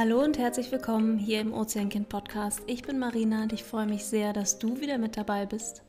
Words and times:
Hallo 0.00 0.24
und 0.24 0.38
herzlich 0.38 0.72
willkommen 0.72 1.18
hier 1.18 1.42
im 1.42 1.52
Ozeankind 1.52 2.08
Podcast. 2.08 2.62
Ich 2.66 2.80
bin 2.80 2.98
Marina 2.98 3.42
und 3.42 3.52
ich 3.52 3.64
freue 3.64 3.84
mich 3.84 4.06
sehr, 4.06 4.32
dass 4.32 4.58
du 4.58 4.80
wieder 4.80 4.96
mit 4.96 5.18
dabei 5.18 5.44
bist. 5.44 5.82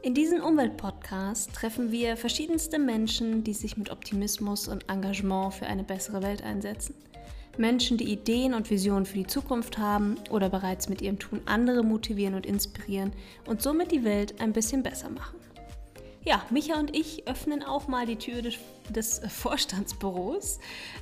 In 0.00 0.14
diesem 0.14 0.42
Umweltpodcast 0.42 1.52
treffen 1.52 1.92
wir 1.92 2.16
verschiedenste 2.16 2.78
Menschen, 2.78 3.44
die 3.44 3.52
sich 3.52 3.76
mit 3.76 3.90
Optimismus 3.90 4.66
und 4.66 4.88
Engagement 4.88 5.52
für 5.52 5.66
eine 5.66 5.84
bessere 5.84 6.22
Welt 6.22 6.42
einsetzen. 6.42 6.94
Menschen, 7.58 7.98
die 7.98 8.10
Ideen 8.10 8.54
und 8.54 8.70
Visionen 8.70 9.04
für 9.04 9.18
die 9.18 9.26
Zukunft 9.26 9.76
haben 9.76 10.16
oder 10.30 10.48
bereits 10.48 10.88
mit 10.88 11.02
ihrem 11.02 11.18
Tun 11.18 11.42
andere 11.44 11.82
motivieren 11.82 12.32
und 12.32 12.46
inspirieren 12.46 13.12
und 13.46 13.60
somit 13.60 13.92
die 13.92 14.04
Welt 14.04 14.40
ein 14.40 14.54
bisschen 14.54 14.82
besser 14.82 15.10
machen. 15.10 15.38
Ja, 16.24 16.46
Micha 16.50 16.78
und 16.78 16.94
ich 16.94 17.26
öffnen 17.26 17.64
auch 17.64 17.88
mal 17.88 18.06
die 18.06 18.14
Tür 18.14 18.42
des, 18.42 18.54
des 18.90 19.20
Vorstandsbüros 19.28 20.60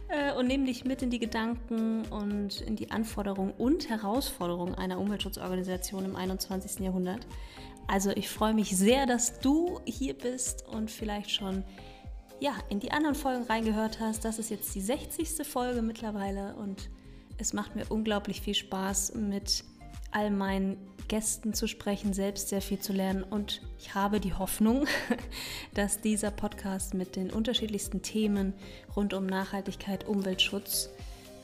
äh, 0.09 0.33
und 0.33 0.47
nehmen 0.47 0.65
dich 0.65 0.87
mit 0.87 1.03
in 1.03 1.11
die 1.11 1.19
Gedanken 1.19 2.07
und 2.07 2.63
in 2.63 2.75
die 2.75 2.91
Anforderungen 2.91 3.53
und 3.59 3.91
Herausforderungen 3.91 4.75
einer 4.75 4.99
Umweltschutzorganisation 4.99 6.07
im 6.07 6.17
21. 6.17 6.81
Jahrhundert. 6.81 7.27
Also 7.87 8.11
ich 8.13 8.31
freue 8.31 8.55
mich 8.55 8.75
sehr, 8.75 9.05
dass 9.05 9.41
du 9.41 9.81
hier 9.85 10.15
bist 10.15 10.67
und 10.69 10.91
vielleicht 10.91 11.31
schon 11.31 11.65
ja, 12.41 12.55
in 12.71 12.81
die 12.81 12.91
anderen 12.91 13.15
Folgen 13.15 13.45
reingehört 13.45 14.01
hast. 14.01 14.25
Das 14.25 14.39
ist 14.39 14.49
jetzt 14.49 14.75
die 14.75 14.81
60. 14.81 15.47
Folge 15.47 15.83
mittlerweile 15.83 16.55
und 16.55 16.89
es 17.37 17.53
macht 17.53 17.77
mir 17.77 17.85
unglaublich 17.91 18.41
viel 18.41 18.55
Spaß 18.55 19.15
mit 19.17 19.65
all 20.13 20.31
meinen 20.31 20.79
Gästen 21.11 21.55
zu 21.55 21.67
sprechen, 21.67 22.13
selbst 22.13 22.51
sehr 22.51 22.63
viel 22.63 22.79
zu 22.79 22.93
lernen 22.93 23.25
und 23.25 23.63
ich 23.81 23.97
habe 23.97 24.21
die 24.21 24.33
Hoffnung, 24.33 24.87
dass 25.75 26.01
dieser 26.01 26.31
Podcast 26.31 26.95
mit 26.95 27.17
den 27.17 27.31
unterschiedlichsten 27.31 28.01
Themen 28.01 28.55
rund 28.95 29.13
um 29.13 29.27
Nachhaltigkeit, 29.27 30.07
Umweltschutz, 30.07 30.89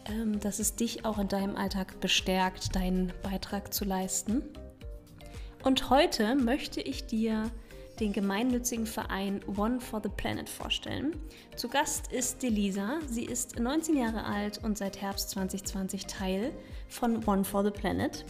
ähm, 0.09 0.39
dass 0.39 0.61
es 0.61 0.77
dich 0.77 1.05
auch 1.05 1.19
in 1.19 1.27
deinem 1.27 1.57
Alltag 1.57 2.01
bestärkt, 2.01 2.77
deinen 2.77 3.13
Beitrag 3.25 3.75
zu 3.75 3.85
leisten. 3.85 4.43
Und 5.65 5.91
heute 5.91 6.37
möchte 6.37 6.81
ich 6.81 7.05
dir 7.07 7.51
den 7.99 8.13
gemeinnützigen 8.13 8.87
Verein 8.87 9.41
One 9.57 9.81
for 9.81 10.01
the 10.01 10.11
Planet 10.11 10.49
vorstellen. 10.49 11.17
Zu 11.57 11.69
Gast 11.69 12.13
ist 12.13 12.41
Delisa. 12.41 13.01
Sie 13.09 13.25
ist 13.25 13.59
19 13.59 13.97
Jahre 13.97 14.27
alt 14.27 14.63
und 14.63 14.79
seit 14.79 15.03
Herbst 15.03 15.31
2020 15.31 16.07
Teil 16.07 16.53
von 16.89 17.27
One 17.27 17.43
for 17.43 17.65
the 17.65 17.73
Planet. 17.73 18.25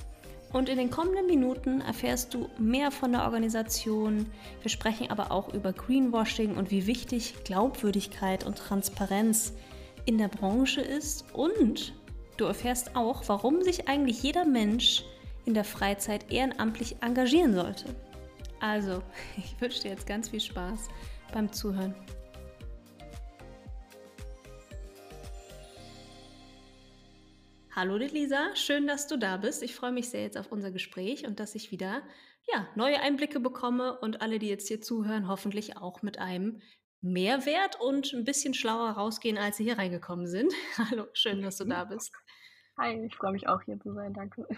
Und 0.53 0.69
in 0.69 0.79
den 0.79 0.91
kommenden 0.91 1.27
Minuten 1.27 1.81
erfährst 1.81 2.33
du 2.33 2.49
mehr 2.59 2.91
von 2.91 3.13
der 3.13 3.25
Organisation. 3.25 4.27
Wir 4.63 4.71
sprechen 4.71 5.11
aber 5.11 5.31
auch 5.31 5.53
über 5.53 5.73
Greenwashing 5.73 6.57
und 6.57 6.71
wie 6.71 6.87
wichtig 6.87 7.35
Glaubwürdigkeit 7.45 8.45
und 8.45 8.57
Transparenz 8.57 9.53
in 10.07 10.19
der 10.19 10.29
Branche 10.29 10.81
ist. 10.81 11.25
Und 11.35 11.95
du 12.37 12.45
erfährst 12.45 12.97
auch, 12.97 13.25
warum 13.27 13.63
sich 13.63 13.89
eigentlich 13.89 14.23
jeder 14.23 14.45
Mensch 14.45 15.05
in 15.45 15.55
der 15.55 15.65
Freizeit 15.65 16.31
ehrenamtlich 16.33 16.97
engagieren 17.01 17.55
sollte. 17.55 17.95
Also, 18.61 19.03
ich 19.37 19.61
wünsche 19.61 19.83
dir 19.83 19.91
jetzt 19.91 20.07
ganz 20.07 20.29
viel 20.29 20.41
Spaß 20.41 20.89
beim 21.33 21.53
Zuhören. 21.53 21.95
Hallo 27.79 27.97
Lisa, 27.97 28.57
schön, 28.57 28.87
dass 28.87 29.07
du 29.07 29.19
da 29.19 29.37
bist. 29.37 29.63
Ich 29.63 29.75
freue 29.75 29.93
mich 29.93 30.09
sehr 30.09 30.23
jetzt 30.23 30.39
auf 30.39 30.51
unser 30.51 30.71
Gespräch 30.71 31.27
und 31.27 31.39
dass 31.39 31.55
ich 31.55 31.71
wieder 31.71 32.03
ja, 32.51 32.67
neue 32.75 33.01
Einblicke 33.01 33.39
bekomme 33.39 33.99
und 34.01 34.23
alle, 34.23 34.39
die 34.39 34.49
jetzt 34.49 34.69
hier 34.69 34.81
zuhören, 34.81 35.29
hoffentlich 35.29 35.77
auch 35.77 36.01
mit 36.01 36.19
einem 36.19 36.63
Mehrwert 37.03 37.79
und 37.79 38.15
ein 38.15 38.25
bisschen 38.25 38.55
schlauer 38.55 38.93
rausgehen, 38.93 39.37
als 39.37 39.59
sie 39.59 39.65
hier 39.65 39.77
reingekommen 39.77 40.27
sind. 40.27 40.55
Hallo, 40.79 41.05
schön, 41.13 41.43
dass 41.43 41.59
du 41.59 41.67
da 41.67 41.85
bist. 41.85 42.15
Hi, 42.79 42.99
ich 43.05 43.15
freue 43.15 43.33
mich 43.33 43.47
auch 43.47 43.61
hier 43.61 43.79
zu 43.79 43.93
sein, 43.93 44.15
danke. 44.15 44.49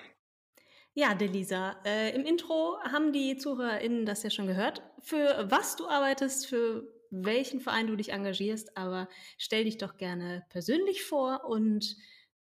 Ja, 0.94 1.14
Delisa, 1.14 1.74
äh, 1.84 2.14
im 2.14 2.24
Intro 2.24 2.78
haben 2.84 3.12
die 3.12 3.36
ZuhörerInnen 3.36 4.06
das 4.06 4.22
ja 4.22 4.30
schon 4.30 4.46
gehört, 4.46 4.84
für 5.02 5.44
was 5.50 5.74
du 5.74 5.88
arbeitest, 5.88 6.46
für 6.46 6.86
welchen 7.10 7.58
Verein 7.58 7.88
du 7.88 7.96
dich 7.96 8.10
engagierst, 8.12 8.76
aber 8.76 9.08
stell 9.38 9.64
dich 9.64 9.76
doch 9.76 9.96
gerne 9.96 10.46
persönlich 10.50 11.02
vor 11.02 11.46
und 11.46 11.96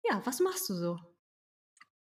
ja, 0.05 0.21
was 0.25 0.41
machst 0.41 0.69
du 0.69 0.75
so? 0.75 0.99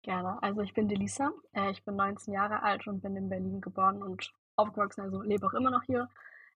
Gerne. 0.03 0.43
Also 0.43 0.63
ich 0.63 0.75
bin 0.75 0.89
Delisa, 0.89 1.33
äh, 1.53 1.71
ich 1.71 1.85
bin 1.85 1.97
19 1.97 2.33
Jahre 2.33 2.63
alt 2.63 2.87
und 2.87 3.01
bin 3.01 3.17
in 3.17 3.29
Berlin 3.29 3.61
geboren 3.61 4.03
und 4.03 4.33
aufgewachsen, 4.57 5.03
also 5.03 5.23
lebe 5.23 5.47
auch 5.47 5.55
immer 5.55 5.71
noch 5.71 5.83
hier. 5.83 6.09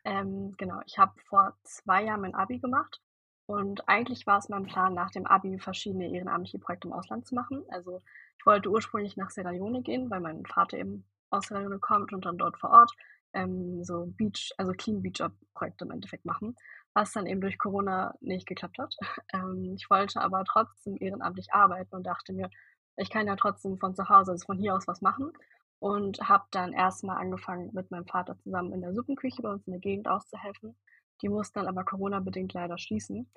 Ähm, 0.04 0.54
genau, 0.56 0.80
ich 0.86 0.98
habe 0.98 1.12
vor 1.28 1.56
zwei 1.64 2.04
Jahren 2.04 2.22
mein 2.22 2.34
Abi 2.34 2.58
gemacht 2.58 3.00
und 3.46 3.88
eigentlich 3.88 4.26
war 4.26 4.38
es 4.38 4.48
mein 4.48 4.66
Plan, 4.66 4.94
nach 4.94 5.10
dem 5.10 5.26
Abi 5.26 5.58
verschiedene 5.58 6.10
ehrenamtliche 6.10 6.58
Projekte 6.58 6.88
im 6.88 6.94
Ausland 6.94 7.26
zu 7.26 7.34
machen. 7.34 7.64
Also 7.68 8.00
ich 8.38 8.46
wollte 8.46 8.70
ursprünglich 8.70 9.16
nach 9.16 9.30
Sierra 9.30 9.50
Leone 9.50 9.82
gehen, 9.82 10.10
weil 10.10 10.20
mein 10.20 10.44
Vater 10.46 10.78
eben 10.78 11.04
aus 11.30 11.46
Sierra 11.46 11.60
Leone 11.60 11.78
kommt 11.78 12.12
und 12.12 12.24
dann 12.24 12.38
dort 12.38 12.58
vor 12.58 12.70
Ort 12.70 12.92
ähm, 13.32 13.84
so 13.84 14.06
Beach, 14.16 14.52
also 14.56 14.72
Clean 14.72 15.02
Beach 15.02 15.22
Projekte 15.54 15.84
im 15.84 15.90
Endeffekt 15.90 16.24
machen 16.24 16.56
was 16.94 17.12
dann 17.12 17.26
eben 17.26 17.40
durch 17.40 17.58
Corona 17.58 18.14
nicht 18.20 18.46
geklappt 18.46 18.78
hat. 18.78 18.94
Ähm, 19.34 19.74
ich 19.76 19.88
wollte 19.88 20.20
aber 20.20 20.44
trotzdem 20.44 20.96
ehrenamtlich 21.00 21.54
arbeiten 21.54 21.94
und 21.96 22.06
dachte 22.06 22.32
mir, 22.34 22.50
ich 22.96 23.08
kann 23.10 23.26
ja 23.26 23.36
trotzdem 23.36 23.78
von 23.78 23.94
zu 23.94 24.08
Hause, 24.08 24.32
also 24.32 24.44
von 24.44 24.58
hier 24.58 24.74
aus 24.74 24.86
was 24.86 25.00
machen. 25.00 25.32
Und 25.78 26.20
habe 26.28 26.44
dann 26.50 26.72
erstmal 26.72 27.16
angefangen, 27.16 27.70
mit 27.72 27.90
meinem 27.90 28.06
Vater 28.06 28.36
zusammen 28.38 28.72
in 28.72 28.82
der 28.82 28.94
Suppenküche 28.94 29.42
bei 29.42 29.50
uns 29.50 29.66
in 29.66 29.72
der 29.72 29.80
Gegend 29.80 30.06
auszuhelfen. 30.06 30.76
Die 31.22 31.28
mussten 31.28 31.58
dann 31.58 31.68
aber 31.68 31.84
Corona-bedingt 31.84 32.52
leider 32.52 32.78
schließen. 32.78 33.28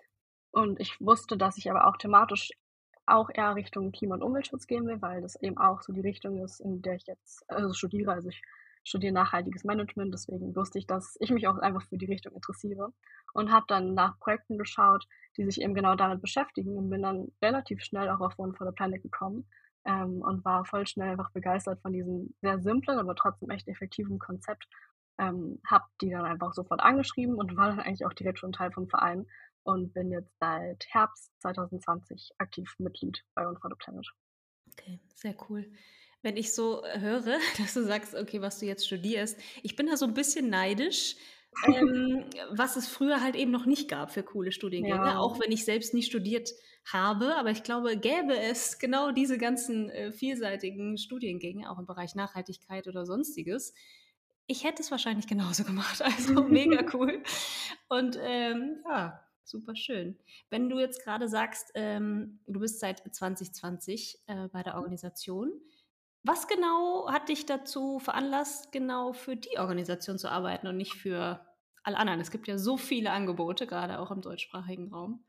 Und 0.51 0.79
ich 0.79 0.99
wusste, 1.01 1.37
dass 1.37 1.57
ich 1.57 1.71
aber 1.71 1.87
auch 1.87 1.97
thematisch 1.97 2.51
auch 3.07 3.29
eher 3.33 3.55
Richtung 3.55 3.91
Klima- 3.91 4.15
und 4.15 4.23
Umweltschutz 4.23 4.67
gehen 4.67 4.85
will, 4.85 5.01
weil 5.01 5.21
das 5.21 5.35
eben 5.41 5.57
auch 5.57 5.81
so 5.81 5.93
die 5.93 6.01
Richtung 6.01 6.43
ist, 6.43 6.59
in 6.59 6.81
der 6.81 6.95
ich 6.95 7.05
jetzt 7.07 7.43
also 7.49 7.73
studiere. 7.73 8.11
Also 8.11 8.29
ich 8.29 8.41
studiere 8.85 9.13
nachhaltiges 9.13 9.63
Management, 9.63 10.13
deswegen 10.13 10.55
wusste 10.55 10.77
ich, 10.77 10.87
dass 10.87 11.17
ich 11.19 11.31
mich 11.31 11.47
auch 11.47 11.57
einfach 11.57 11.81
für 11.81 11.97
die 11.97 12.05
Richtung 12.05 12.33
interessiere 12.33 12.93
und 13.33 13.51
habe 13.51 13.65
dann 13.67 13.95
nach 13.95 14.17
Projekten 14.19 14.57
geschaut, 14.57 15.05
die 15.37 15.43
sich 15.43 15.59
eben 15.59 15.73
genau 15.73 15.95
damit 15.95 16.21
beschäftigen 16.21 16.77
und 16.77 16.89
bin 16.89 17.01
dann 17.01 17.31
relativ 17.41 17.81
schnell 17.81 18.09
auch 18.09 18.21
auf 18.21 18.37
One 18.37 18.53
for 18.53 18.67
the 18.67 18.73
Planet 18.73 19.01
gekommen 19.01 19.49
ähm, 19.85 20.21
und 20.21 20.45
war 20.45 20.65
voll 20.65 20.85
schnell 20.85 21.09
einfach 21.09 21.31
begeistert 21.31 21.81
von 21.81 21.93
diesem 21.93 22.33
sehr 22.41 22.61
simplen, 22.61 22.99
aber 22.99 23.15
trotzdem 23.15 23.49
echt 23.49 23.67
effektiven 23.67 24.19
Konzept. 24.19 24.67
Ähm, 25.17 25.61
habe 25.65 25.85
die 26.01 26.09
dann 26.09 26.25
einfach 26.25 26.53
sofort 26.53 26.81
angeschrieben 26.81 27.35
und 27.35 27.55
war 27.55 27.69
dann 27.69 27.79
eigentlich 27.79 28.05
auch 28.05 28.13
direkt 28.13 28.37
schon 28.37 28.51
Teil 28.51 28.71
vom 28.71 28.89
Verein 28.89 29.25
und 29.63 29.93
bin 29.93 30.11
jetzt 30.11 30.37
seit 30.39 30.85
Herbst 30.89 31.31
2020 31.39 32.33
aktiv 32.37 32.75
Mitglied 32.79 33.23
bei 33.33 33.47
One 33.47 33.57
for 33.57 33.71
the 33.71 33.77
Planet. 33.77 34.05
Okay, 34.73 34.99
sehr 35.13 35.35
cool 35.49 35.65
wenn 36.25 36.37
ich 36.37 36.53
so 36.53 36.83
höre, 36.83 37.37
dass 37.59 37.75
du 37.75 37.83
sagst, 37.83 38.15
okay, 38.15 38.41
was 38.41 38.59
du 38.59 38.65
jetzt 38.65 38.85
studierst. 38.85 39.39
Ich 39.61 39.77
bin 39.77 39.85
da 39.87 39.95
so 39.95 40.05
ein 40.05 40.15
bisschen 40.15 40.49
neidisch, 40.49 41.15
ähm, 41.67 42.25
was 42.51 42.75
es 42.75 42.87
früher 42.87 43.21
halt 43.21 43.35
eben 43.35 43.51
noch 43.51 43.67
nicht 43.67 43.87
gab 43.87 44.11
für 44.11 44.23
coole 44.23 44.51
Studiengänge, 44.51 44.97
ja. 44.97 45.19
auch 45.19 45.39
wenn 45.39 45.51
ich 45.51 45.63
selbst 45.63 45.93
nie 45.93 46.03
studiert 46.03 46.49
habe. 46.91 47.35
Aber 47.35 47.51
ich 47.51 47.63
glaube, 47.63 47.95
gäbe 47.95 48.37
es 48.37 48.79
genau 48.79 49.11
diese 49.11 49.37
ganzen 49.37 49.89
äh, 49.91 50.11
vielseitigen 50.11 50.97
Studiengänge, 50.97 51.69
auch 51.69 51.77
im 51.77 51.85
Bereich 51.85 52.15
Nachhaltigkeit 52.15 52.87
oder 52.87 53.05
sonstiges. 53.05 53.73
Ich 54.47 54.63
hätte 54.63 54.81
es 54.81 54.91
wahrscheinlich 54.91 55.27
genauso 55.27 55.63
gemacht. 55.63 56.01
Also 56.03 56.43
mega 56.43 56.83
cool. 56.93 57.21
Und 57.87 58.17
ähm, 58.19 58.83
ja, 58.89 59.23
super 59.43 59.75
schön. 59.75 60.17
Wenn 60.49 60.69
du 60.69 60.79
jetzt 60.79 61.03
gerade 61.03 61.27
sagst, 61.27 61.71
ähm, 61.75 62.39
du 62.47 62.59
bist 62.59 62.79
seit 62.79 63.01
2020 63.15 64.23
äh, 64.25 64.47
bei 64.47 64.63
der 64.63 64.73
mhm. 64.73 64.79
Organisation, 64.79 65.61
was 66.25 66.47
genau 66.47 67.11
hat 67.11 67.29
dich 67.29 67.45
dazu 67.45 67.99
veranlasst, 67.99 68.71
genau 68.71 69.13
für 69.13 69.35
die 69.35 69.57
Organisation 69.57 70.17
zu 70.17 70.29
arbeiten 70.29 70.67
und 70.67 70.77
nicht 70.77 70.93
für 70.93 71.39
alle 71.83 71.97
anderen? 71.97 72.19
Es 72.19 72.31
gibt 72.31 72.47
ja 72.47 72.57
so 72.57 72.77
viele 72.77 73.11
Angebote, 73.11 73.67
gerade 73.67 73.99
auch 73.99 74.11
im 74.11 74.21
deutschsprachigen 74.21 74.91
Raum. 74.91 75.23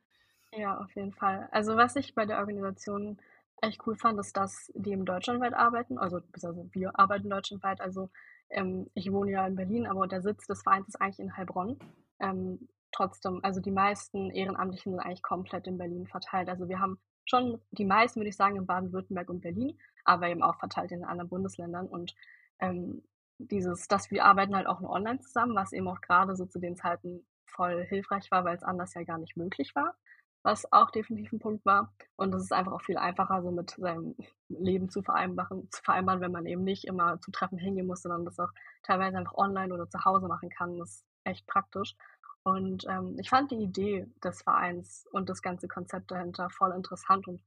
Ja, 0.52 0.78
auf 0.78 0.94
jeden 0.96 1.12
Fall. 1.12 1.48
Also 1.52 1.76
was 1.76 1.96
ich 1.96 2.14
bei 2.14 2.24
der 2.24 2.38
Organisation 2.38 3.18
echt 3.60 3.86
cool 3.86 3.96
fand, 3.96 4.18
ist, 4.18 4.36
dass 4.36 4.72
die 4.74 4.92
im 4.92 5.04
deutschlandweit 5.04 5.54
arbeiten. 5.54 5.98
Also, 5.98 6.20
also 6.32 6.68
wir 6.72 6.98
arbeiten 6.98 7.28
deutschlandweit. 7.28 7.80
Also 7.80 8.10
ähm, 8.48 8.90
ich 8.94 9.12
wohne 9.12 9.32
ja 9.32 9.46
in 9.46 9.56
Berlin, 9.56 9.86
aber 9.86 10.06
der 10.06 10.22
Sitz 10.22 10.46
des 10.46 10.62
Vereins 10.62 10.88
ist 10.88 11.00
eigentlich 11.00 11.20
in 11.20 11.36
Heilbronn. 11.36 11.78
Ähm, 12.20 12.68
trotzdem, 12.92 13.40
also 13.42 13.60
die 13.60 13.70
meisten 13.70 14.30
Ehrenamtlichen 14.30 14.92
sind 14.92 15.00
eigentlich 15.00 15.22
komplett 15.22 15.66
in 15.66 15.78
Berlin 15.78 16.06
verteilt. 16.06 16.48
Also 16.48 16.68
wir 16.68 16.80
haben 16.80 16.98
schon 17.26 17.60
die 17.72 17.84
meisten, 17.84 18.20
würde 18.20 18.30
ich 18.30 18.36
sagen, 18.36 18.56
in 18.56 18.66
Baden-Württemberg 18.66 19.28
und 19.28 19.40
Berlin, 19.40 19.78
aber 20.06 20.28
eben 20.28 20.42
auch 20.42 20.58
verteilt 20.58 20.92
in 20.92 21.04
anderen 21.04 21.28
Bundesländern. 21.28 21.86
Und 21.86 22.14
ähm, 22.60 23.02
dieses, 23.38 23.88
dass 23.88 24.10
wir 24.10 24.24
arbeiten 24.24 24.56
halt 24.56 24.66
auch 24.66 24.80
nur 24.80 24.90
online 24.90 25.20
zusammen, 25.20 25.54
was 25.54 25.72
eben 25.72 25.88
auch 25.88 26.00
gerade 26.00 26.36
so 26.36 26.46
zu 26.46 26.58
den 26.58 26.76
Zeiten 26.76 27.26
voll 27.46 27.84
hilfreich 27.84 28.30
war, 28.30 28.44
weil 28.44 28.56
es 28.56 28.62
anders 28.62 28.94
ja 28.94 29.02
gar 29.04 29.18
nicht 29.18 29.36
möglich 29.36 29.74
war, 29.74 29.94
was 30.42 30.70
auch 30.72 30.90
definitiv 30.90 31.32
ein 31.32 31.38
Punkt 31.38 31.64
war. 31.64 31.92
Und 32.16 32.34
es 32.34 32.42
ist 32.42 32.52
einfach 32.52 32.72
auch 32.72 32.82
viel 32.82 32.98
einfacher, 32.98 33.42
so 33.42 33.50
mit 33.50 33.70
seinem 33.70 34.14
Leben 34.48 34.88
zu 34.88 35.02
vereinbaren, 35.02 35.68
zu 35.70 35.82
vereinbaren, 35.82 36.20
wenn 36.20 36.32
man 36.32 36.46
eben 36.46 36.64
nicht 36.64 36.84
immer 36.84 37.20
zu 37.20 37.30
Treffen 37.30 37.58
hingehen 37.58 37.86
muss, 37.86 38.02
sondern 38.02 38.24
das 38.24 38.38
auch 38.38 38.50
teilweise 38.82 39.18
einfach 39.18 39.34
online 39.34 39.72
oder 39.74 39.88
zu 39.88 40.04
Hause 40.04 40.28
machen 40.28 40.50
kann. 40.50 40.78
Das 40.78 40.90
ist 40.90 41.04
echt 41.24 41.46
praktisch. 41.46 41.96
Und 42.44 42.86
ähm, 42.88 43.16
ich 43.18 43.28
fand 43.28 43.50
die 43.50 43.56
Idee 43.56 44.06
des 44.22 44.42
Vereins 44.42 45.04
und 45.10 45.28
das 45.28 45.42
ganze 45.42 45.66
Konzept 45.66 46.12
dahinter 46.12 46.48
voll 46.48 46.72
interessant 46.72 47.26
und 47.26 47.42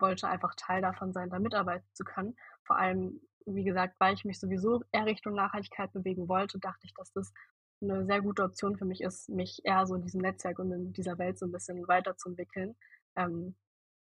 wollte 0.00 0.28
einfach 0.28 0.54
Teil 0.56 0.82
davon 0.82 1.12
sein, 1.12 1.30
da 1.30 1.38
mitarbeiten 1.38 1.86
zu 1.92 2.04
können. 2.04 2.36
Vor 2.64 2.76
allem, 2.76 3.20
wie 3.46 3.64
gesagt, 3.64 3.96
weil 3.98 4.14
ich 4.14 4.24
mich 4.24 4.38
sowieso 4.38 4.82
eher 4.92 5.06
Richtung 5.06 5.34
Nachhaltigkeit 5.34 5.92
bewegen 5.92 6.28
wollte, 6.28 6.58
dachte 6.58 6.86
ich, 6.86 6.94
dass 6.94 7.12
das 7.12 7.32
eine 7.80 8.04
sehr 8.06 8.20
gute 8.20 8.42
Option 8.42 8.76
für 8.76 8.84
mich 8.84 9.00
ist, 9.02 9.28
mich 9.28 9.60
eher 9.64 9.86
so 9.86 9.94
in 9.94 10.02
diesem 10.02 10.20
Netzwerk 10.20 10.58
und 10.58 10.72
in 10.72 10.92
dieser 10.92 11.18
Welt 11.18 11.38
so 11.38 11.46
ein 11.46 11.52
bisschen 11.52 11.86
weiterzuentwickeln. 11.86 12.76
Ähm, 13.16 13.54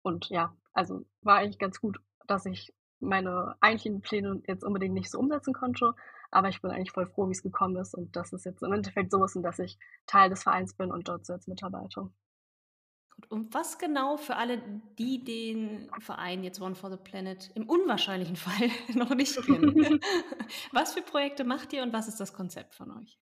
und 0.01 0.29
ja, 0.29 0.55
also 0.73 1.05
war 1.21 1.37
eigentlich 1.37 1.59
ganz 1.59 1.79
gut, 1.79 1.99
dass 2.27 2.45
ich 2.45 2.73
meine 2.99 3.55
eigentlichen 3.61 4.01
Pläne 4.01 4.41
jetzt 4.47 4.63
unbedingt 4.63 4.93
nicht 4.93 5.11
so 5.11 5.19
umsetzen 5.19 5.53
konnte, 5.53 5.93
aber 6.31 6.49
ich 6.49 6.61
bin 6.61 6.71
eigentlich 6.71 6.91
voll 6.91 7.07
froh, 7.07 7.27
wie 7.27 7.33
es 7.33 7.43
gekommen 7.43 7.75
ist 7.77 7.93
und 7.93 8.15
dass 8.15 8.33
es 8.33 8.43
jetzt 8.45 8.63
im 8.63 8.73
Endeffekt 8.73 9.11
so 9.11 9.23
ist 9.23 9.35
und 9.35 9.43
dass 9.43 9.59
ich 9.59 9.77
Teil 10.07 10.29
des 10.29 10.43
Vereins 10.43 10.73
bin 10.73 10.91
und 10.91 11.07
dort 11.07 11.25
so 11.25 11.33
jetzt 11.33 11.47
mitarbeite. 11.47 12.09
Und 13.29 13.53
was 13.53 13.77
genau 13.77 14.17
für 14.17 14.35
alle, 14.35 14.61
die 14.97 15.23
den 15.23 15.89
Verein 15.99 16.43
jetzt 16.43 16.61
One 16.61 16.75
for 16.75 16.89
the 16.89 16.97
Planet 16.97 17.51
im 17.55 17.67
unwahrscheinlichen 17.69 18.35
Fall 18.37 18.69
noch 18.93 19.13
nicht 19.13 19.35
kennen, 19.43 19.99
was 20.71 20.93
für 20.93 21.01
Projekte 21.01 21.43
macht 21.43 21.73
ihr 21.73 21.83
und 21.83 21.93
was 21.93 22.07
ist 22.07 22.19
das 22.19 22.33
Konzept 22.33 22.73
von 22.75 22.91
euch? 22.91 23.19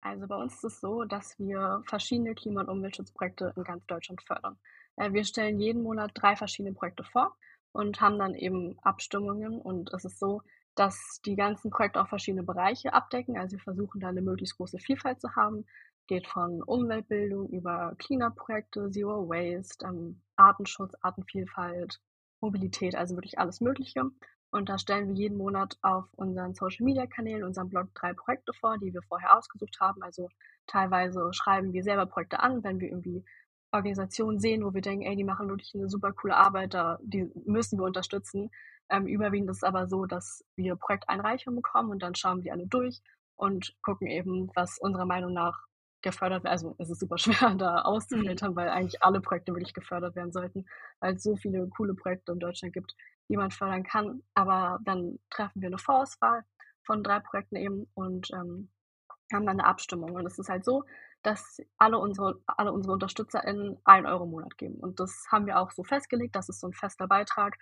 Also 0.00 0.26
bei 0.26 0.36
uns 0.36 0.54
ist 0.56 0.64
es 0.64 0.80
so, 0.80 1.04
dass 1.04 1.38
wir 1.38 1.82
verschiedene 1.86 2.34
Klima- 2.34 2.60
und 2.60 2.68
Umweltschutzprojekte 2.68 3.54
in 3.56 3.64
ganz 3.64 3.86
Deutschland 3.86 4.22
fördern. 4.22 4.58
Äh, 4.96 5.12
wir 5.12 5.24
stellen 5.24 5.58
jeden 5.58 5.82
Monat 5.82 6.10
drei 6.14 6.36
verschiedene 6.36 6.74
Projekte 6.74 7.04
vor 7.04 7.36
und 7.72 8.00
haben 8.00 8.18
dann 8.18 8.34
eben 8.34 8.78
Abstimmungen. 8.82 9.60
Und 9.60 9.92
es 9.94 10.04
ist 10.04 10.18
so, 10.18 10.42
dass 10.74 11.20
die 11.24 11.36
ganzen 11.36 11.70
Projekte 11.70 12.00
auch 12.00 12.08
verschiedene 12.08 12.42
Bereiche 12.42 12.92
abdecken. 12.92 13.38
Also 13.38 13.56
wir 13.56 13.62
versuchen 13.62 14.00
da 14.00 14.08
eine 14.08 14.22
möglichst 14.22 14.56
große 14.56 14.78
Vielfalt 14.78 15.20
zu 15.20 15.34
haben. 15.36 15.64
Geht 16.06 16.26
von 16.26 16.62
Umweltbildung 16.62 17.48
über 17.48 17.94
Cleanup-Projekte, 17.98 18.90
Zero 18.90 19.28
Waste, 19.28 19.86
ähm, 19.86 20.20
Artenschutz, 20.36 20.94
Artenvielfalt, 21.00 22.00
Mobilität, 22.40 22.94
also 22.94 23.16
wirklich 23.16 23.38
alles 23.38 23.60
Mögliche. 23.60 24.10
Und 24.50 24.68
da 24.68 24.78
stellen 24.78 25.08
wir 25.08 25.14
jeden 25.14 25.38
Monat 25.38 25.76
auf 25.82 26.04
unseren 26.12 26.54
Social-Media-Kanälen, 26.54 27.42
unserem 27.42 27.70
Blog 27.70 27.88
drei 27.94 28.12
Projekte 28.12 28.52
vor, 28.52 28.78
die 28.78 28.92
wir 28.92 29.02
vorher 29.02 29.36
ausgesucht 29.36 29.78
haben. 29.80 30.02
Also 30.02 30.28
teilweise 30.66 31.28
schreiben 31.32 31.72
wir 31.72 31.82
selber 31.82 32.06
Projekte 32.06 32.38
an, 32.38 32.62
wenn 32.62 32.78
wir 32.78 32.88
irgendwie 32.88 33.24
Organisationen 33.72 34.38
sehen, 34.38 34.64
wo 34.64 34.72
wir 34.72 34.80
denken, 34.80 35.04
ey, 35.04 35.16
die 35.16 35.24
machen 35.24 35.48
wirklich 35.48 35.74
eine 35.74 35.88
super 35.88 36.12
coole 36.12 36.36
Arbeit, 36.36 36.74
da, 36.74 36.98
die 37.02 37.28
müssen 37.44 37.78
wir 37.78 37.84
unterstützen. 37.84 38.50
Ähm, 38.88 39.06
überwiegend 39.06 39.50
ist 39.50 39.58
es 39.58 39.64
aber 39.64 39.88
so, 39.88 40.06
dass 40.06 40.44
wir 40.54 40.76
Projekteinreichungen 40.76 41.56
bekommen 41.56 41.90
und 41.90 42.02
dann 42.02 42.14
schauen 42.14 42.44
wir 42.44 42.52
alle 42.52 42.66
durch 42.66 43.02
und 43.34 43.74
gucken 43.82 44.06
eben, 44.06 44.50
was 44.54 44.78
unserer 44.78 45.06
Meinung 45.06 45.32
nach 45.32 45.66
gefördert 46.04 46.44
wird. 46.44 46.52
Also 46.52 46.76
es 46.78 46.90
ist 46.90 47.00
super 47.00 47.18
schwer, 47.18 47.56
da 47.56 47.82
auszufiltern, 47.82 48.52
mhm. 48.52 48.56
weil 48.56 48.68
eigentlich 48.68 49.02
alle 49.02 49.20
Projekte 49.20 49.52
wirklich 49.52 49.74
gefördert 49.74 50.14
werden 50.14 50.32
sollten, 50.32 50.66
weil 51.00 51.16
es 51.16 51.22
so 51.24 51.34
viele 51.36 51.68
coole 51.76 51.94
Projekte 51.94 52.32
in 52.32 52.38
Deutschland 52.38 52.72
gibt, 52.72 52.94
die 53.28 53.36
man 53.36 53.50
fördern 53.50 53.82
kann. 53.82 54.22
Aber 54.34 54.78
dann 54.84 55.18
treffen 55.30 55.60
wir 55.60 55.68
eine 55.68 55.78
Vorauswahl 55.78 56.44
von 56.84 57.02
drei 57.02 57.18
Projekten 57.18 57.56
eben 57.56 57.90
und 57.94 58.30
ähm, 58.32 58.70
haben 59.32 59.46
dann 59.46 59.58
eine 59.60 59.64
Abstimmung. 59.64 60.12
Und 60.12 60.26
es 60.26 60.38
ist 60.38 60.48
halt 60.48 60.64
so, 60.64 60.84
dass 61.22 61.58
alle 61.78 61.98
unsere, 61.98 62.40
alle 62.46 62.72
unsere 62.72 62.92
UnterstützerInnen 62.92 63.78
einen 63.84 64.06
Euro 64.06 64.24
im 64.24 64.30
Monat 64.30 64.58
geben. 64.58 64.76
Und 64.76 65.00
das 65.00 65.26
haben 65.32 65.46
wir 65.46 65.58
auch 65.58 65.70
so 65.70 65.82
festgelegt, 65.82 66.36
das 66.36 66.48
ist 66.48 66.60
so 66.60 66.68
ein 66.68 66.74
fester 66.74 67.08
Beitrag. 67.08 67.56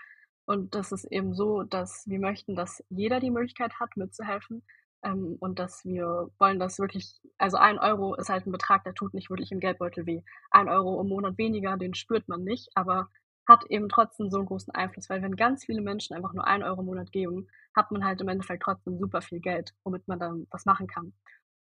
Und 0.44 0.74
das 0.74 0.90
ist 0.90 1.04
eben 1.04 1.34
so, 1.34 1.62
dass 1.62 2.02
wir 2.06 2.18
möchten, 2.18 2.56
dass 2.56 2.82
jeder 2.88 3.20
die 3.20 3.30
Möglichkeit 3.30 3.78
hat, 3.78 3.96
mitzuhelfen. 3.96 4.64
Ähm, 5.04 5.36
und 5.40 5.58
dass 5.58 5.84
wir 5.84 6.30
wollen, 6.38 6.58
dass 6.58 6.78
wirklich, 6.78 7.20
also 7.38 7.56
ein 7.56 7.78
Euro 7.78 8.14
ist 8.14 8.28
halt 8.28 8.46
ein 8.46 8.52
Betrag, 8.52 8.84
der 8.84 8.94
tut 8.94 9.14
nicht 9.14 9.30
wirklich 9.30 9.52
im 9.52 9.60
Geldbeutel 9.60 10.06
weh. 10.06 10.22
Ein 10.50 10.68
Euro 10.68 11.00
im 11.00 11.08
Monat 11.08 11.38
weniger, 11.38 11.76
den 11.76 11.94
spürt 11.94 12.28
man 12.28 12.44
nicht, 12.44 12.68
aber 12.74 13.08
hat 13.48 13.64
eben 13.70 13.88
trotzdem 13.88 14.30
so 14.30 14.38
einen 14.38 14.46
großen 14.46 14.72
Einfluss, 14.74 15.10
weil 15.10 15.22
wenn 15.22 15.34
ganz 15.36 15.64
viele 15.64 15.82
Menschen 15.82 16.14
einfach 16.16 16.32
nur 16.32 16.46
ein 16.46 16.62
Euro 16.62 16.80
im 16.80 16.86
Monat 16.86 17.10
geben, 17.10 17.48
hat 17.74 17.90
man 17.90 18.04
halt 18.04 18.20
im 18.20 18.28
Endeffekt 18.28 18.62
trotzdem 18.62 18.98
super 18.98 19.20
viel 19.22 19.40
Geld, 19.40 19.74
womit 19.84 20.06
man 20.06 20.20
dann 20.20 20.46
was 20.50 20.64
machen 20.64 20.86
kann. 20.86 21.12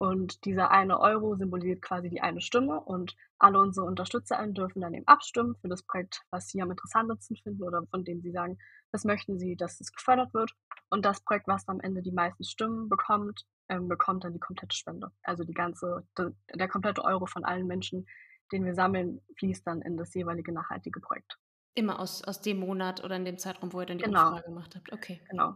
Und 0.01 0.46
dieser 0.46 0.72
eine 0.72 1.01
Euro 1.01 1.36
symbolisiert 1.36 1.81
quasi 1.81 2.10
die 2.10 2.22
eine 2.22 2.40
Stimme 2.40 2.80
und 2.80 3.18
alle 3.38 3.60
unsere 3.60 3.86
UnterstützerInnen 3.86 4.54
dürfen 4.54 4.80
dann 4.80 4.94
eben 4.94 5.07
abstimmen 5.07 5.56
für 5.62 5.68
das 5.68 5.84
Projekt, 5.84 6.22
was 6.31 6.48
sie 6.48 6.62
am 6.62 6.72
interessantesten 6.72 7.36
finden 7.36 7.63
oder 7.63 7.84
von 7.92 8.06
dem 8.06 8.22
sie 8.22 8.31
sagen, 8.31 8.57
das 8.94 9.04
möchten 9.04 9.38
sie, 9.38 9.57
dass 9.57 9.81
es 9.81 9.92
gefördert 9.92 10.34
wird. 10.34 10.54
Und 10.90 11.04
das 11.06 11.22
Projekt, 11.22 11.48
was 11.50 11.68
am 11.68 11.81
Ende 11.81 12.01
die 12.01 12.13
meisten 12.13 12.46
Stimmen 12.46 12.88
bekommt, 12.88 13.44
ähm, 13.68 13.90
bekommt 13.90 14.24
dann 14.24 14.31
die 14.31 14.40
komplette 14.40 14.75
Spende. 14.75 15.12
Also 15.24 15.44
die 15.44 15.54
ganze, 15.54 16.07
de, 16.18 16.31
der 16.56 16.69
komplette 16.69 17.04
Euro 17.04 17.25
von 17.25 17.44
allen 17.44 17.68
Menschen, 17.68 18.07
den 18.54 18.63
wir 18.63 18.75
sammeln, 18.75 19.19
fließt 19.38 19.68
dann 19.68 19.81
in 19.81 19.98
das 19.98 20.13
jeweilige 20.13 20.54
nachhaltige 20.54 21.01
Projekt. 21.01 21.38
Immer 21.75 22.00
aus, 22.00 22.24
aus 22.24 22.40
dem 22.42 22.60
Monat 22.60 23.04
oder 23.04 23.18
in 23.18 23.25
dem 23.25 23.38
Zeitraum, 23.38 23.74
wo 23.74 23.81
ihr 23.81 23.86
dann 23.86 23.98
die 23.98 24.06
genau. 24.06 24.30
Umfrage 24.30 24.46
gemacht 24.46 24.75
habt. 24.75 24.94
Okay. 24.94 25.22
Genau. 25.30 25.56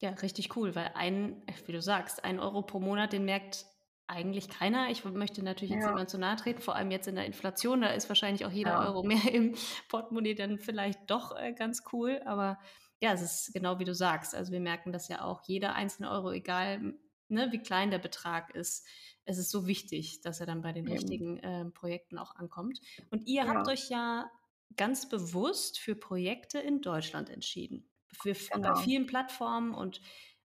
Ja, 0.00 0.10
richtig 0.10 0.56
cool, 0.56 0.74
weil 0.74 0.90
ein, 0.94 1.42
wie 1.66 1.72
du 1.72 1.80
sagst, 1.80 2.24
ein 2.24 2.40
Euro 2.40 2.62
pro 2.62 2.80
Monat, 2.80 3.12
den 3.12 3.24
merkt 3.24 3.66
eigentlich 4.06 4.48
keiner. 4.48 4.90
Ich 4.90 5.04
möchte 5.04 5.42
natürlich 5.42 5.74
jetzt 5.74 5.84
ja. 5.84 5.90
niemand 5.90 6.10
zu 6.10 6.18
nahe 6.18 6.36
treten, 6.36 6.60
vor 6.60 6.76
allem 6.76 6.90
jetzt 6.90 7.08
in 7.08 7.14
der 7.14 7.24
Inflation. 7.24 7.80
Da 7.80 7.88
ist 7.88 8.08
wahrscheinlich 8.08 8.44
auch 8.44 8.50
jeder 8.50 8.72
ja. 8.72 8.86
Euro 8.86 9.02
mehr 9.02 9.22
im 9.32 9.54
Portemonnaie 9.88 10.34
dann 10.34 10.58
vielleicht 10.58 11.10
doch 11.10 11.36
äh, 11.36 11.52
ganz 11.52 11.82
cool. 11.92 12.20
Aber 12.26 12.58
ja, 13.00 13.12
es 13.12 13.22
ist 13.22 13.52
genau 13.54 13.78
wie 13.78 13.84
du 13.84 13.94
sagst. 13.94 14.34
Also 14.34 14.52
wir 14.52 14.60
merken 14.60 14.92
das 14.92 15.08
ja 15.08 15.22
auch. 15.22 15.42
Jeder 15.46 15.74
einzelne 15.74 16.10
Euro, 16.10 16.32
egal 16.32 16.94
ne, 17.28 17.50
wie 17.52 17.58
klein 17.58 17.90
der 17.90 17.98
Betrag 17.98 18.54
ist, 18.54 18.86
es 19.24 19.38
ist 19.38 19.50
so 19.50 19.66
wichtig, 19.66 20.20
dass 20.20 20.40
er 20.40 20.46
dann 20.46 20.60
bei 20.60 20.72
den 20.72 20.86
ja. 20.86 20.92
richtigen 20.94 21.38
äh, 21.38 21.64
Projekten 21.66 22.18
auch 22.18 22.36
ankommt. 22.36 22.80
Und 23.10 23.26
ihr 23.26 23.48
habt 23.48 23.68
euch 23.68 23.88
ja 23.88 24.30
ganz 24.76 25.08
bewusst 25.08 25.78
für 25.78 25.94
Projekte 25.94 26.58
in 26.58 26.80
Deutschland 26.80 27.30
entschieden. 27.30 27.88
Für, 28.12 28.34
genau. 28.34 28.74
Bei 28.74 28.80
vielen 28.82 29.06
Plattformen 29.06 29.74
und 29.74 30.00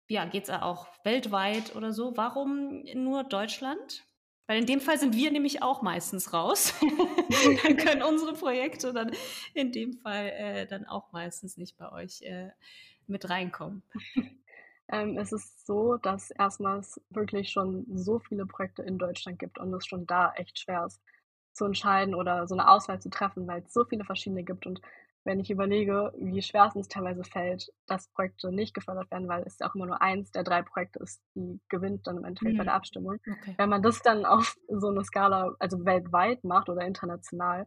ja, 0.09 0.25
geht 0.27 0.45
es 0.45 0.51
auch 0.51 0.87
weltweit 1.05 1.75
oder 1.77 1.93
so. 1.93 2.17
Warum 2.17 2.85
nur 2.95 3.25
Deutschland? 3.25 4.05
Weil 4.47 4.61
in 4.61 4.67
dem 4.67 4.81
Fall 4.81 4.99
sind 4.99 5.17
wir 5.17 5.31
nämlich 5.31 5.63
auch 5.63 5.81
meistens 5.81 6.33
raus. 6.33 6.75
dann 7.65 7.77
können 7.77 8.03
unsere 8.03 8.35
Projekte 8.35 8.93
dann 8.93 9.13
in 9.55 9.73
dem 9.73 9.95
Fall 9.95 10.27
äh, 10.27 10.67
dann 10.67 10.85
auch 10.87 11.13
meistens 11.13 11.57
nicht 11.57 11.79
bei 11.79 11.91
euch 11.91 12.23
äh, 12.23 12.51
mit 13.07 13.29
reinkommen. 13.29 13.83
Ähm, 14.89 15.17
es 15.17 15.33
ist 15.33 15.67
so, 15.67 15.97
dass 15.97 16.31
erstmals 16.31 17.01
wirklich 17.09 17.51
schon 17.51 17.87
so 17.97 18.19
viele 18.19 18.45
Projekte 18.45 18.83
in 18.83 18.99
Deutschland 18.99 19.39
gibt 19.39 19.59
und 19.59 19.73
es 19.73 19.87
schon 19.87 20.07
da 20.07 20.33
echt 20.35 20.59
schwer 20.59 20.85
ist 20.85 21.01
zu 21.55 21.65
entscheiden 21.65 22.15
oder 22.15 22.47
so 22.47 22.55
eine 22.55 22.69
Auswahl 22.69 23.01
zu 23.01 23.09
treffen, 23.09 23.47
weil 23.47 23.63
es 23.63 23.73
so 23.73 23.85
viele 23.85 24.05
verschiedene 24.05 24.43
gibt. 24.43 24.67
Und 24.67 24.81
wenn 25.25 25.41
ich 25.41 25.51
überlege, 25.51 26.13
wie 26.19 26.43
schwer 26.43 26.67
es 26.67 26.77
uns 26.77 26.89
teilweise 26.89 27.25
fällt, 27.25 27.73
dass 27.87 28.09
Projekte 28.09 28.53
nicht 28.53 28.75
gefördert 28.75 29.11
werden, 29.11 29.29
weil 29.29 29.43
es 29.45 29.61
auch 29.63 29.75
immer 29.75 29.87
nur 29.87 30.03
eins 30.03 30.31
der 30.31 30.45
drei 30.45 30.63
Projekte 30.63 30.99
ist, 31.01 31.23
die 31.35 31.61
gewinnt 31.69 32.07
dann 32.07 32.19
im 32.19 32.25
Endeffekt 32.25 32.55
mhm. 32.55 32.59
bei 32.59 32.65
der 32.65 32.75
Abstimmung. 32.75 33.15
Okay. 33.15 33.55
Wenn 33.57 33.69
man 33.71 33.83
das 33.83 34.03
dann 34.03 34.25
auf 34.27 34.57
so 34.69 34.89
eine 34.89 35.03
Skala, 35.05 35.55
also 35.59 35.85
weltweit 35.85 36.45
macht 36.45 36.69
oder 36.69 36.83
international, 36.83 37.67